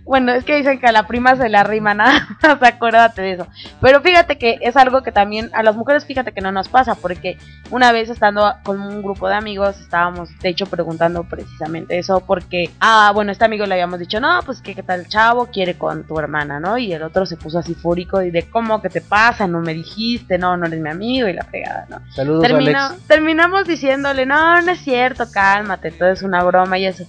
Bueno, 0.06 0.32
es 0.34 0.44
que 0.44 0.56
dicen 0.56 0.80
que 0.80 0.86
a 0.86 0.92
la 0.92 1.08
prima 1.08 1.36
se 1.36 1.50
le 1.50 1.58
arrima 1.58 1.94
nada 1.96 2.28
más, 2.44 2.62
acuérdate 2.62 3.24
de 3.24 3.32
eso. 3.34 3.48
Pero 3.82 4.02
fíjate 4.02 4.38
que 4.38 4.60
es 4.62 4.78
algo 4.78 5.02
que 5.02 5.12
también 5.12 5.50
a 5.54 5.64
las 5.64 5.76
mujeres, 5.76 6.06
fíjate 6.06 6.32
que 6.32 6.42
no 6.42 6.52
nos 6.52 6.70
pasa, 6.70 6.94
porque 6.96 7.38
una 7.72 7.92
vez 7.92 8.10
estando 8.10 8.54
con 8.64 8.80
un 8.82 9.02
grupo 9.02 9.28
de 9.28 9.34
amigos, 9.36 9.80
estábamos 9.80 10.30
de 10.40 10.50
hecho 10.50 10.68
preguntando 10.68 11.24
precisamente 11.24 11.98
eso, 11.98 12.20
porque, 12.20 12.70
ah, 12.80 13.12
bueno, 13.16 13.32
este 13.32 13.46
amigo 13.46 13.66
le 13.66 13.74
habíamos 13.74 14.00
dicho, 14.00 14.20
no, 14.20 14.40
pues 14.46 14.62
que 14.62 14.76
qué 14.76 14.84
tal 14.84 15.08
chavo 15.08 15.48
quiere 15.48 15.76
con 15.76 16.06
tu 16.06 16.20
hermana, 16.20 16.60
¿no? 16.60 16.78
Y 16.78 16.94
el 16.94 17.02
otro 17.02 17.26
se 17.26 17.36
puso 17.36 17.58
así 17.58 17.74
fúrico 17.74 18.22
y 18.22 18.30
de, 18.30 18.44
¿cómo 18.50 18.82
que 18.84 18.90
te 18.90 19.02
pasa? 19.02 19.48
No 19.48 19.60
me 19.62 19.74
dijiste, 19.74 20.38
no, 20.38 20.56
no 20.56 20.68
eres 20.68 20.80
mi 20.82 20.90
amigo 20.90 21.28
y 21.28 21.34
la 21.34 21.44
fregada, 21.46 21.88
¿no? 21.90 22.00
Saludos, 22.14 22.44
Termina- 22.44 22.88
Alex. 22.90 23.08
terminamos 23.08 23.66
diciéndole, 23.66 24.28
no, 24.28 24.62
no 24.62 24.72
es 24.72 24.80
cierto, 24.82 25.26
cálmate, 25.32 25.90
todo 25.90 26.10
es 26.10 26.22
una 26.22 26.44
broma 26.44 26.78
y 26.78 26.86
eso. 26.86 27.06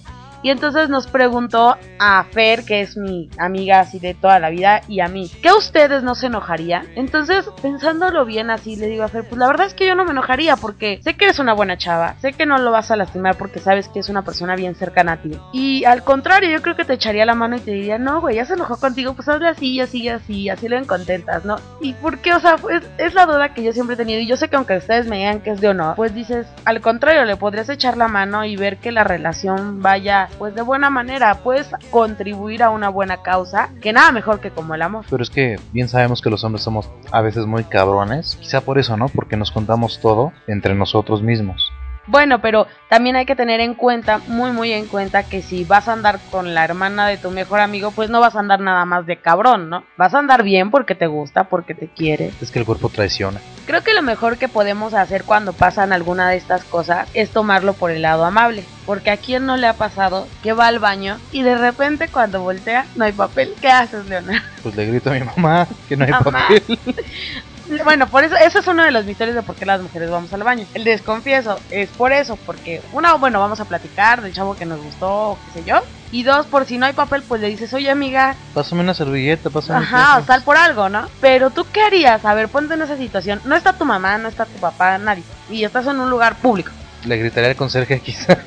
Y 0.47 0.49
entonces 0.49 0.87
nos 0.87 1.07
preguntó 1.07 1.75
a 1.99 2.23
Fer, 2.23 2.63
que 2.63 2.79
es 2.79 2.95
mi 2.95 3.29
amiga 3.37 3.81
así 3.81 3.99
de 3.99 4.13
toda 4.13 4.39
la 4.39 4.49
vida, 4.49 4.79
y 4.87 5.01
a 5.01 5.09
mí, 5.09 5.29
¿que 5.43 5.51
ustedes 5.51 6.03
no 6.03 6.15
se 6.15 6.27
enojarían? 6.27 6.87
Entonces, 6.95 7.49
pensándolo 7.61 8.23
bien 8.23 8.49
así, 8.49 8.77
le 8.77 8.87
digo 8.87 9.03
a 9.03 9.09
Fer, 9.09 9.27
pues 9.27 9.37
la 9.37 9.47
verdad 9.47 9.67
es 9.67 9.73
que 9.73 9.85
yo 9.85 9.93
no 9.93 10.05
me 10.05 10.11
enojaría 10.11 10.55
porque 10.55 11.01
sé 11.03 11.17
que 11.17 11.25
eres 11.25 11.39
una 11.39 11.51
buena 11.51 11.77
chava, 11.77 12.15
sé 12.21 12.31
que 12.31 12.45
no 12.45 12.57
lo 12.59 12.71
vas 12.71 12.91
a 12.91 12.95
lastimar 12.95 13.35
porque 13.35 13.59
sabes 13.59 13.89
que 13.89 13.99
es 13.99 14.07
una 14.07 14.21
persona 14.21 14.55
bien 14.55 14.75
cercana 14.75 15.11
a 15.11 15.17
ti. 15.17 15.37
Y 15.51 15.83
al 15.83 16.05
contrario, 16.05 16.49
yo 16.49 16.61
creo 16.61 16.77
que 16.77 16.85
te 16.85 16.93
echaría 16.93 17.25
la 17.25 17.35
mano 17.35 17.57
y 17.57 17.59
te 17.59 17.71
diría, 17.71 17.97
no, 17.97 18.21
güey, 18.21 18.37
ya 18.37 18.45
se 18.45 18.53
enojó 18.53 18.77
contigo, 18.77 19.15
pues 19.15 19.27
hazle 19.27 19.49
así, 19.49 19.81
así, 19.81 20.07
así, 20.07 20.47
así 20.47 20.69
lo 20.69 20.77
ven 20.77 20.85
contentas, 20.85 21.43
¿no? 21.43 21.57
¿Y 21.81 21.91
por 21.95 22.19
qué? 22.19 22.33
O 22.33 22.39
sea, 22.39 22.55
pues, 22.55 22.83
es 22.97 23.13
la 23.13 23.25
duda 23.25 23.53
que 23.53 23.63
yo 23.63 23.73
siempre 23.73 23.95
he 23.95 23.97
tenido 23.97 24.21
y 24.21 24.27
yo 24.27 24.37
sé 24.37 24.47
que 24.47 24.55
aunque 24.55 24.77
ustedes 24.77 25.07
me 25.07 25.17
digan 25.17 25.41
que 25.41 25.49
es 25.49 25.59
de 25.59 25.67
honor, 25.67 25.97
pues 25.97 26.15
dices, 26.15 26.47
al 26.63 26.79
contrario, 26.79 27.25
le 27.25 27.35
podrías 27.35 27.67
echar 27.67 27.97
la 27.97 28.07
mano 28.07 28.45
y 28.45 28.55
ver 28.55 28.77
que 28.77 28.93
la 28.93 29.03
relación 29.03 29.81
vaya 29.81 30.29
pues 30.37 30.55
de 30.55 30.61
buena 30.61 30.89
manera, 30.89 31.35
puedes 31.43 31.69
contribuir 31.91 32.63
a 32.63 32.69
una 32.69 32.89
buena 32.89 33.21
causa, 33.21 33.69
que 33.81 33.93
nada 33.93 34.11
mejor 34.11 34.39
que 34.39 34.51
como 34.51 34.75
el 34.75 34.81
amor. 34.81 35.05
Pero 35.09 35.23
es 35.23 35.29
que 35.29 35.59
bien 35.71 35.87
sabemos 35.87 36.21
que 36.21 36.29
los 36.29 36.43
hombres 36.43 36.63
somos 36.63 36.89
a 37.11 37.21
veces 37.21 37.45
muy 37.45 37.63
cabrones. 37.63 38.37
Quizá 38.39 38.61
por 38.61 38.77
eso, 38.77 38.97
¿no? 38.97 39.07
Porque 39.09 39.37
nos 39.37 39.51
contamos 39.51 39.99
todo 40.01 40.31
entre 40.47 40.75
nosotros 40.75 41.21
mismos. 41.21 41.71
Bueno, 42.07 42.39
pero 42.41 42.67
también 42.89 43.17
hay 43.17 43.25
que 43.25 43.35
tener 43.35 43.59
en 43.59 43.73
cuenta, 43.73 44.19
muy 44.27 44.51
muy 44.51 44.71
en 44.71 44.87
cuenta, 44.87 45.23
que 45.23 45.41
si 45.41 45.65
vas 45.65 45.87
a 45.87 45.93
andar 45.93 46.19
con 46.31 46.53
la 46.53 46.63
hermana 46.63 47.07
de 47.07 47.17
tu 47.17 47.31
mejor 47.31 47.59
amigo, 47.59 47.91
pues 47.91 48.09
no 48.09 48.21
vas 48.21 48.35
a 48.35 48.39
andar 48.39 48.61
nada 48.61 48.85
más 48.85 49.05
de 49.05 49.17
cabrón, 49.17 49.69
¿no? 49.69 49.83
Vas 49.97 50.13
a 50.13 50.19
andar 50.19 50.43
bien 50.43 50.71
porque 50.71 50.95
te 50.95 51.07
gusta, 51.07 51.45
porque 51.45 51.75
te 51.75 51.87
quiere. 51.87 52.31
Es 52.41 52.51
que 52.51 52.59
el 52.59 52.65
cuerpo 52.65 52.89
traiciona. 52.89 53.41
Creo 53.65 53.83
que 53.83 53.93
lo 53.93 54.01
mejor 54.01 54.37
que 54.37 54.47
podemos 54.47 54.93
hacer 54.93 55.25
cuando 55.25 55.51
pasan 55.51 55.91
alguna 55.91 56.29
de 56.29 56.37
estas 56.37 56.63
cosas 56.63 57.09
es 57.13 57.31
tomarlo 57.31 57.73
por 57.73 57.91
el 57.91 58.01
lado 58.01 58.23
amable. 58.23 58.63
Porque 58.85 59.11
a 59.11 59.17
quien 59.17 59.45
no 59.45 59.57
le 59.57 59.67
ha 59.67 59.73
pasado 59.73 60.25
que 60.41 60.53
va 60.53 60.67
al 60.67 60.79
baño 60.79 61.17
y 61.33 61.41
de 61.41 61.57
repente 61.57 62.07
cuando 62.07 62.41
voltea 62.41 62.85
no 62.95 63.03
hay 63.03 63.11
papel. 63.11 63.53
¿Qué 63.59 63.67
haces, 63.67 64.05
Leonardo? 64.07 64.47
Pues 64.63 64.75
le 64.77 64.85
grito 64.85 65.09
a 65.09 65.13
mi 65.13 65.19
mamá 65.19 65.67
que 65.89 65.97
no 65.97 66.05
hay 66.05 66.11
Mamá. 66.11 66.23
papel. 66.47 66.63
Bueno, 67.83 68.07
por 68.07 68.23
eso, 68.23 68.35
eso 68.35 68.59
es 68.59 68.67
uno 68.67 68.83
de 68.83 68.91
los 68.91 69.05
misterios 69.05 69.35
de 69.35 69.43
por 69.43 69.55
qué 69.55 69.65
las 69.65 69.81
mujeres 69.81 70.09
vamos 70.09 70.31
al 70.33 70.43
baño. 70.43 70.65
El 70.73 70.83
desconfieso 70.83 71.59
es 71.69 71.89
por 71.89 72.11
eso, 72.11 72.37
porque 72.45 72.81
una, 72.93 73.13
bueno, 73.15 73.39
vamos 73.39 73.59
a 73.59 73.65
platicar 73.65 74.21
del 74.21 74.33
chavo 74.33 74.55
que 74.55 74.65
nos 74.65 74.81
gustó 74.81 75.31
o 75.31 75.37
qué 75.45 75.59
sé 75.59 75.65
yo. 75.67 75.81
Y 76.11 76.23
dos, 76.23 76.45
por 76.45 76.65
si 76.65 76.77
no 76.77 76.85
hay 76.85 76.93
papel, 76.93 77.23
pues 77.23 77.41
le 77.41 77.49
dices, 77.49 77.73
oye 77.73 77.89
amiga, 77.89 78.35
Pásame 78.53 78.81
una 78.81 78.93
servilleta, 78.93 79.49
pásame 79.49 79.83
ajá, 79.83 80.19
o 80.19 80.25
sal 80.25 80.41
por 80.43 80.55
algo, 80.55 80.87
¿no? 80.87 81.07
Pero 81.19 81.49
tú 81.49 81.65
qué 81.71 81.81
harías? 81.81 82.23
A 82.23 82.33
ver, 82.33 82.47
ponte 82.47 82.75
en 82.75 82.81
esa 82.81 82.97
situación. 82.97 83.41
No 83.43 83.55
está 83.55 83.73
tu 83.73 83.83
mamá, 83.85 84.17
no 84.17 84.29
está 84.29 84.45
tu 84.45 84.57
papá, 84.59 84.97
nadie. 84.97 85.23
Y 85.49 85.63
estás 85.65 85.85
en 85.87 85.99
un 85.99 86.09
lugar 86.09 86.35
público. 86.37 86.71
Le 87.05 87.17
gritaría 87.17 87.49
al 87.49 87.55
conserje 87.55 87.99
quizá. 88.05 88.39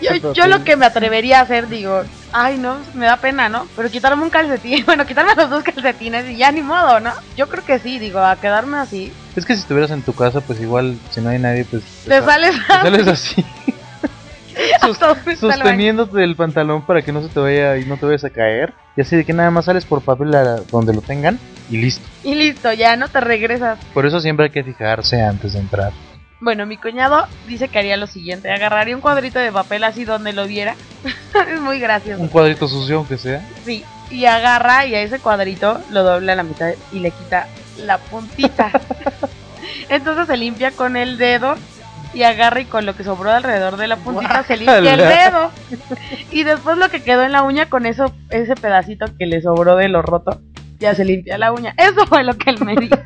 Yo, 0.00 0.32
yo 0.32 0.46
lo 0.46 0.64
que 0.64 0.76
me 0.76 0.86
atrevería 0.86 1.38
a 1.40 1.42
hacer, 1.42 1.68
digo, 1.68 2.02
ay 2.32 2.58
no, 2.58 2.80
me 2.94 3.06
da 3.06 3.16
pena, 3.16 3.48
¿no? 3.48 3.66
Pero 3.74 3.90
quitarme 3.90 4.22
un 4.22 4.30
calcetín, 4.30 4.84
bueno, 4.86 5.06
quitarme 5.06 5.34
los 5.34 5.50
dos 5.50 5.62
calcetines 5.64 6.28
y 6.30 6.36
ya 6.36 6.52
ni 6.52 6.62
modo, 6.62 7.00
¿no? 7.00 7.12
Yo 7.36 7.48
creo 7.48 7.64
que 7.64 7.78
sí, 7.78 7.98
digo, 7.98 8.20
a 8.20 8.36
quedarme 8.40 8.78
así. 8.78 9.12
Es 9.34 9.44
que 9.44 9.54
si 9.54 9.60
estuvieras 9.60 9.90
en 9.90 10.02
tu 10.02 10.12
casa, 10.14 10.40
pues 10.40 10.60
igual, 10.60 10.98
si 11.10 11.20
no 11.20 11.30
hay 11.30 11.38
nadie, 11.38 11.64
pues... 11.64 11.82
Te 12.04 12.20
sa- 12.20 12.24
sales 12.26 12.54
te 12.66 12.72
sales 12.72 13.06
así, 13.08 13.44
sosteniéndote 15.40 16.18
del 16.18 16.36
pantalón 16.36 16.82
para 16.82 17.02
que 17.02 17.12
no 17.12 17.22
se 17.22 17.28
te 17.28 17.40
vaya 17.40 17.76
y 17.76 17.84
no 17.84 17.96
te 17.96 18.06
vayas 18.06 18.24
a 18.24 18.30
caer. 18.30 18.72
Y 18.96 19.02
así 19.02 19.16
de 19.16 19.24
que 19.24 19.32
nada 19.32 19.50
más 19.50 19.66
sales 19.66 19.84
por 19.84 20.02
papel 20.02 20.34
a 20.34 20.56
donde 20.70 20.94
lo 20.94 21.02
tengan 21.02 21.38
y 21.70 21.76
listo. 21.78 22.06
Y 22.24 22.34
listo, 22.34 22.72
ya 22.72 22.96
no 22.96 23.08
te 23.08 23.20
regresas. 23.20 23.78
Por 23.92 24.06
eso 24.06 24.20
siempre 24.20 24.46
hay 24.46 24.52
que 24.52 24.64
fijarse 24.64 25.20
antes 25.22 25.52
de 25.52 25.58
entrar. 25.60 25.92
Bueno, 26.40 26.66
mi 26.66 26.76
cuñado 26.76 27.26
dice 27.46 27.68
que 27.68 27.78
haría 27.78 27.96
lo 27.96 28.06
siguiente, 28.06 28.50
agarraría 28.50 28.94
un 28.94 29.00
cuadrito 29.00 29.38
de 29.38 29.50
papel 29.52 29.84
así 29.84 30.04
donde 30.04 30.32
lo 30.32 30.46
viera. 30.46 30.74
es 31.50 31.60
muy 31.60 31.78
gracioso. 31.78 32.22
Un 32.22 32.28
cuadrito 32.28 32.68
sucio, 32.68 32.98
aunque 32.98 33.16
sea. 33.16 33.46
Sí, 33.64 33.84
y 34.10 34.26
agarra 34.26 34.86
y 34.86 34.94
a 34.94 35.00
ese 35.00 35.18
cuadrito 35.18 35.80
lo 35.90 36.02
dobla 36.02 36.34
a 36.34 36.36
la 36.36 36.42
mitad 36.42 36.72
y 36.92 36.98
le 37.00 37.10
quita 37.10 37.48
la 37.78 37.98
puntita. 37.98 38.70
Entonces 39.88 40.26
se 40.26 40.36
limpia 40.36 40.72
con 40.72 40.96
el 40.96 41.16
dedo 41.16 41.56
y 42.12 42.22
agarra 42.22 42.60
y 42.60 42.64
con 42.64 42.86
lo 42.86 42.96
que 42.96 43.04
sobró 43.04 43.30
alrededor 43.30 43.76
de 43.76 43.88
la 43.88 43.96
puntita 43.96 44.42
se 44.44 44.56
limpia 44.56 44.94
el 44.94 45.00
dedo. 45.00 45.50
Y 46.30 46.44
después 46.44 46.78
lo 46.78 46.88
que 46.88 47.02
quedó 47.02 47.22
en 47.22 47.32
la 47.32 47.42
uña 47.42 47.68
con 47.68 47.86
eso, 47.86 48.12
ese 48.30 48.54
pedacito 48.54 49.06
que 49.18 49.26
le 49.26 49.40
sobró 49.42 49.76
de 49.76 49.88
lo 49.88 50.02
roto, 50.02 50.40
ya 50.78 50.94
se 50.94 51.04
limpia 51.04 51.38
la 51.38 51.52
uña. 51.52 51.74
Eso 51.76 52.06
fue 52.06 52.24
lo 52.24 52.36
que 52.36 52.50
él 52.50 52.64
me 52.64 52.76
dijo. 52.76 52.96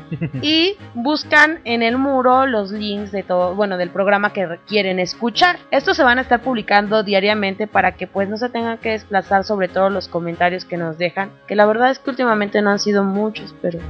y 0.42 0.76
buscan 0.94 1.59
en 1.64 1.83
el 1.83 1.98
muro 1.98 2.46
los 2.46 2.70
links 2.70 3.11
de 3.11 3.24
todo, 3.24 3.57
bueno, 3.57 3.76
del 3.78 3.90
programa 3.90 4.33
que 4.33 4.46
re- 4.46 4.61
quieren 4.68 5.00
escuchar. 5.00 5.59
Estos 5.72 5.96
se 5.96 6.05
van 6.05 6.18
a 6.18 6.22
estar 6.22 6.40
publicando 6.40 7.02
diariamente 7.02 7.66
para 7.66 7.92
que 7.96 8.07
pues 8.07 8.28
no 8.28 8.37
se 8.37 8.48
tengan 8.48 8.78
que 8.78 8.90
desplazar 8.90 9.42
sobre 9.42 9.66
todo 9.68 9.90
los 9.90 10.07
comentarios 10.07 10.64
que 10.64 10.76
nos 10.76 10.98
dejan, 10.98 11.31
que 11.48 11.57
la 11.57 11.66
verdad 11.66 11.90
es 11.90 11.98
que 11.98 12.11
últimamente 12.11 12.62
no 12.62 12.70
han 12.70 12.78
sido 12.78 13.02
muchos, 13.02 13.55
pero 13.61 13.81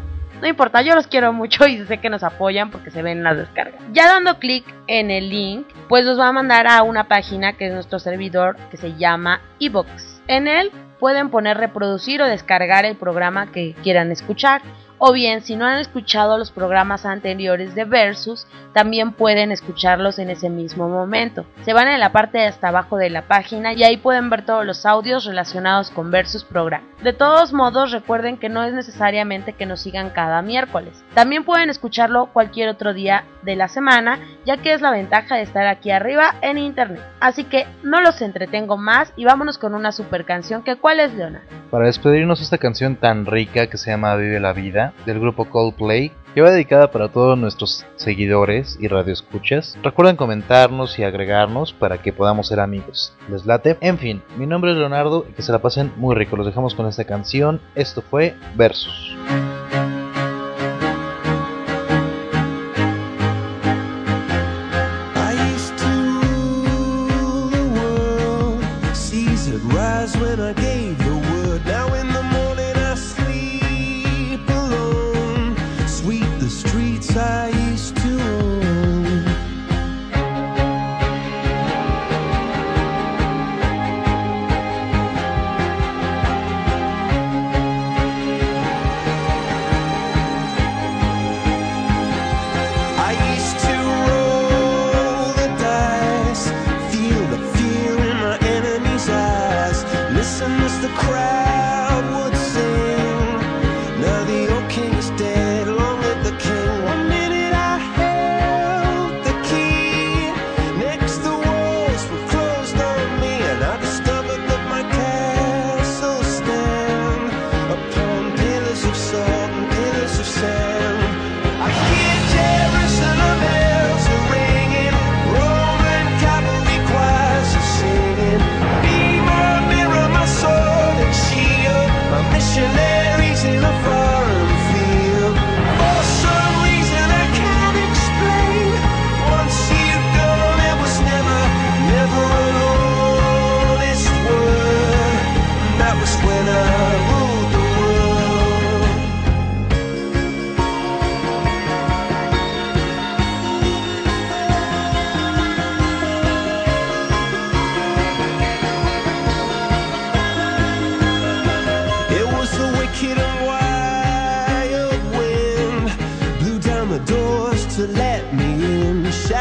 no 0.43 0.49
importa, 0.49 0.83
yo 0.83 0.97
los 0.97 1.07
quiero 1.07 1.33
mucho 1.33 1.69
y 1.69 1.85
sé 1.87 1.99
que 1.99 2.11
nos 2.11 2.25
apoyan 2.25 2.73
porque 2.73 2.91
se 2.91 3.01
ven 3.01 3.23
las 3.23 3.37
descargas. 3.37 3.81
Ya 3.93 4.09
dando 4.09 4.41
clic 4.41 4.65
en 4.89 5.13
el 5.13 5.31
link, 5.31 5.69
pues 5.89 6.05
los 6.05 6.19
va 6.19 6.27
a 6.27 6.33
mandar 6.33 6.67
a 6.67 6.83
una 6.83 7.07
página 7.07 7.53
que 7.53 7.69
es 7.69 7.73
nuestro 7.73 8.01
servidor 8.01 8.57
que 8.73 8.77
se 8.77 8.97
llama 8.97 9.41
eBooks. 9.61 10.21
En 10.27 10.49
él 10.49 10.73
pueden 10.99 11.31
poner 11.31 11.59
reproducir 11.59 12.23
o 12.23 12.27
descargar 12.27 12.85
el 12.85 12.97
programa 12.97 13.53
que 13.53 13.77
quieran 13.85 14.11
escuchar 14.11 14.63
O 15.05 15.13
bien, 15.13 15.43
si 15.43 15.57
no 15.57 15.67
han 15.67 15.81
escuchado 15.81 16.39
los 16.39 16.53
programas 16.53 17.05
anteriores 17.07 17.75
de 17.75 17.85
Versus, 17.85 18.47
también 18.73 19.11
pueden 19.11 19.51
escucharlos 19.51 20.21
en 20.21 20.31
ese 20.31 20.49
mismo 20.49 20.89
momento. 20.89 21.45
Se 21.65 21.73
van 21.73 21.89
en 21.89 21.99
la 21.99 22.13
parte 22.13 22.39
de 22.39 22.47
hasta 22.47 22.69
abajo 22.69 22.97
de 22.97 23.11
la 23.11 23.23
página 23.23 23.73
y 23.73 23.83
ahí 23.83 23.97
pueden 23.97 24.31
ver 24.31 24.47
todos 24.47 24.65
los 24.65 24.87
audios 24.87 25.25
relacionados 25.25 25.91
con 25.91 26.13
Versus 26.13 26.45
programa. 26.45 26.87
De 27.03 27.13
todos 27.13 27.53
modos, 27.53 27.91
recuerden 27.91 28.37
que 28.37 28.49
no 28.49 28.63
es 28.63 28.75
necesariamente 28.75 29.55
que 29.55 29.67
nos 29.67 29.81
sigan 29.81 30.11
cada 30.11 30.41
miércoles. 30.41 31.03
También 31.15 31.43
pueden 31.43 31.69
escucharlo 31.69 32.27
cualquier 32.27 32.69
otro 32.69 32.95
día 32.95 33.25
de 33.43 33.57
la 33.57 33.67
semana, 33.67 34.21
ya 34.47 34.59
que 34.59 34.73
es 34.73 34.83
la 34.83 34.93
ventaja 34.93 35.35
de 35.35 35.43
estar 35.43 35.67
aquí 35.67 35.91
arriba 35.91 36.37
en 36.43 36.59
internet. 36.59 37.03
Así 37.19 37.43
que 37.43 37.67
no 37.83 38.01
los 38.01 38.23
entretengo 38.23 38.77
más 38.77 39.13
y 39.17 39.25
vámonos 39.25 39.59
con 39.59 39.75
una 39.75 39.91
super 39.91 40.25
canción 40.25 40.63
que 40.63 40.77
¿cuál 40.77 41.01
es 41.01 41.13
Leona? 41.13 41.43
Para 41.73 41.87
despedirnos 41.87 42.41
esta 42.41 42.59
canción 42.59 42.95
tan 42.95 43.27
rica 43.27 43.67
que 43.67 43.79
se 43.79 43.91
llama 43.91 44.15
Vive 44.15 44.39
la 44.39 44.53
Vida 44.53 44.92
del 45.07 45.21
grupo 45.21 45.45
Coldplay, 45.47 46.13
que 46.35 46.41
va 46.41 46.51
dedicada 46.51 46.91
para 46.91 47.09
todos 47.09 47.39
nuestros 47.39 47.85
seguidores 47.97 48.79
y 48.81 48.89
radioescuchas. 48.89 49.79
Recuerden 49.83 50.17
comentarnos 50.17 50.99
y 50.99 51.05
agregarnos 51.05 51.73
para 51.73 51.99
que 51.99 52.13
podamos 52.13 52.49
ser 52.49 52.61
amigos. 52.61 53.13
¿Les 53.29 53.45
late? 53.47 53.77
En 53.81 53.99
fin, 53.99 54.23
mi 54.39 54.47
nombre 54.47 54.73
es 54.73 54.77
Leonardo 54.77 55.27
y 55.29 55.33
que 55.33 55.43
se 55.43 55.53
la 55.53 55.61
pasen 55.61 55.93
muy 55.97 56.15
rico. 56.15 56.37
Los 56.37 56.47
dejamos 56.47 56.75
con 56.75 56.87
esta 56.87 57.05
canción. 57.05 57.61
Esto 57.75 58.03
fue 58.03 58.35
Versus. 58.57 59.17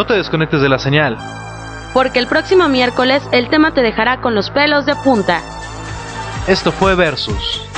No 0.00 0.06
te 0.06 0.14
desconectes 0.14 0.62
de 0.62 0.70
la 0.70 0.78
señal. 0.78 1.18
Porque 1.92 2.20
el 2.20 2.26
próximo 2.26 2.70
miércoles 2.70 3.22
el 3.32 3.50
tema 3.50 3.74
te 3.74 3.82
dejará 3.82 4.22
con 4.22 4.34
los 4.34 4.48
pelos 4.48 4.86
de 4.86 4.96
punta. 4.96 5.42
Esto 6.46 6.72
fue 6.72 6.94
Versus. 6.94 7.69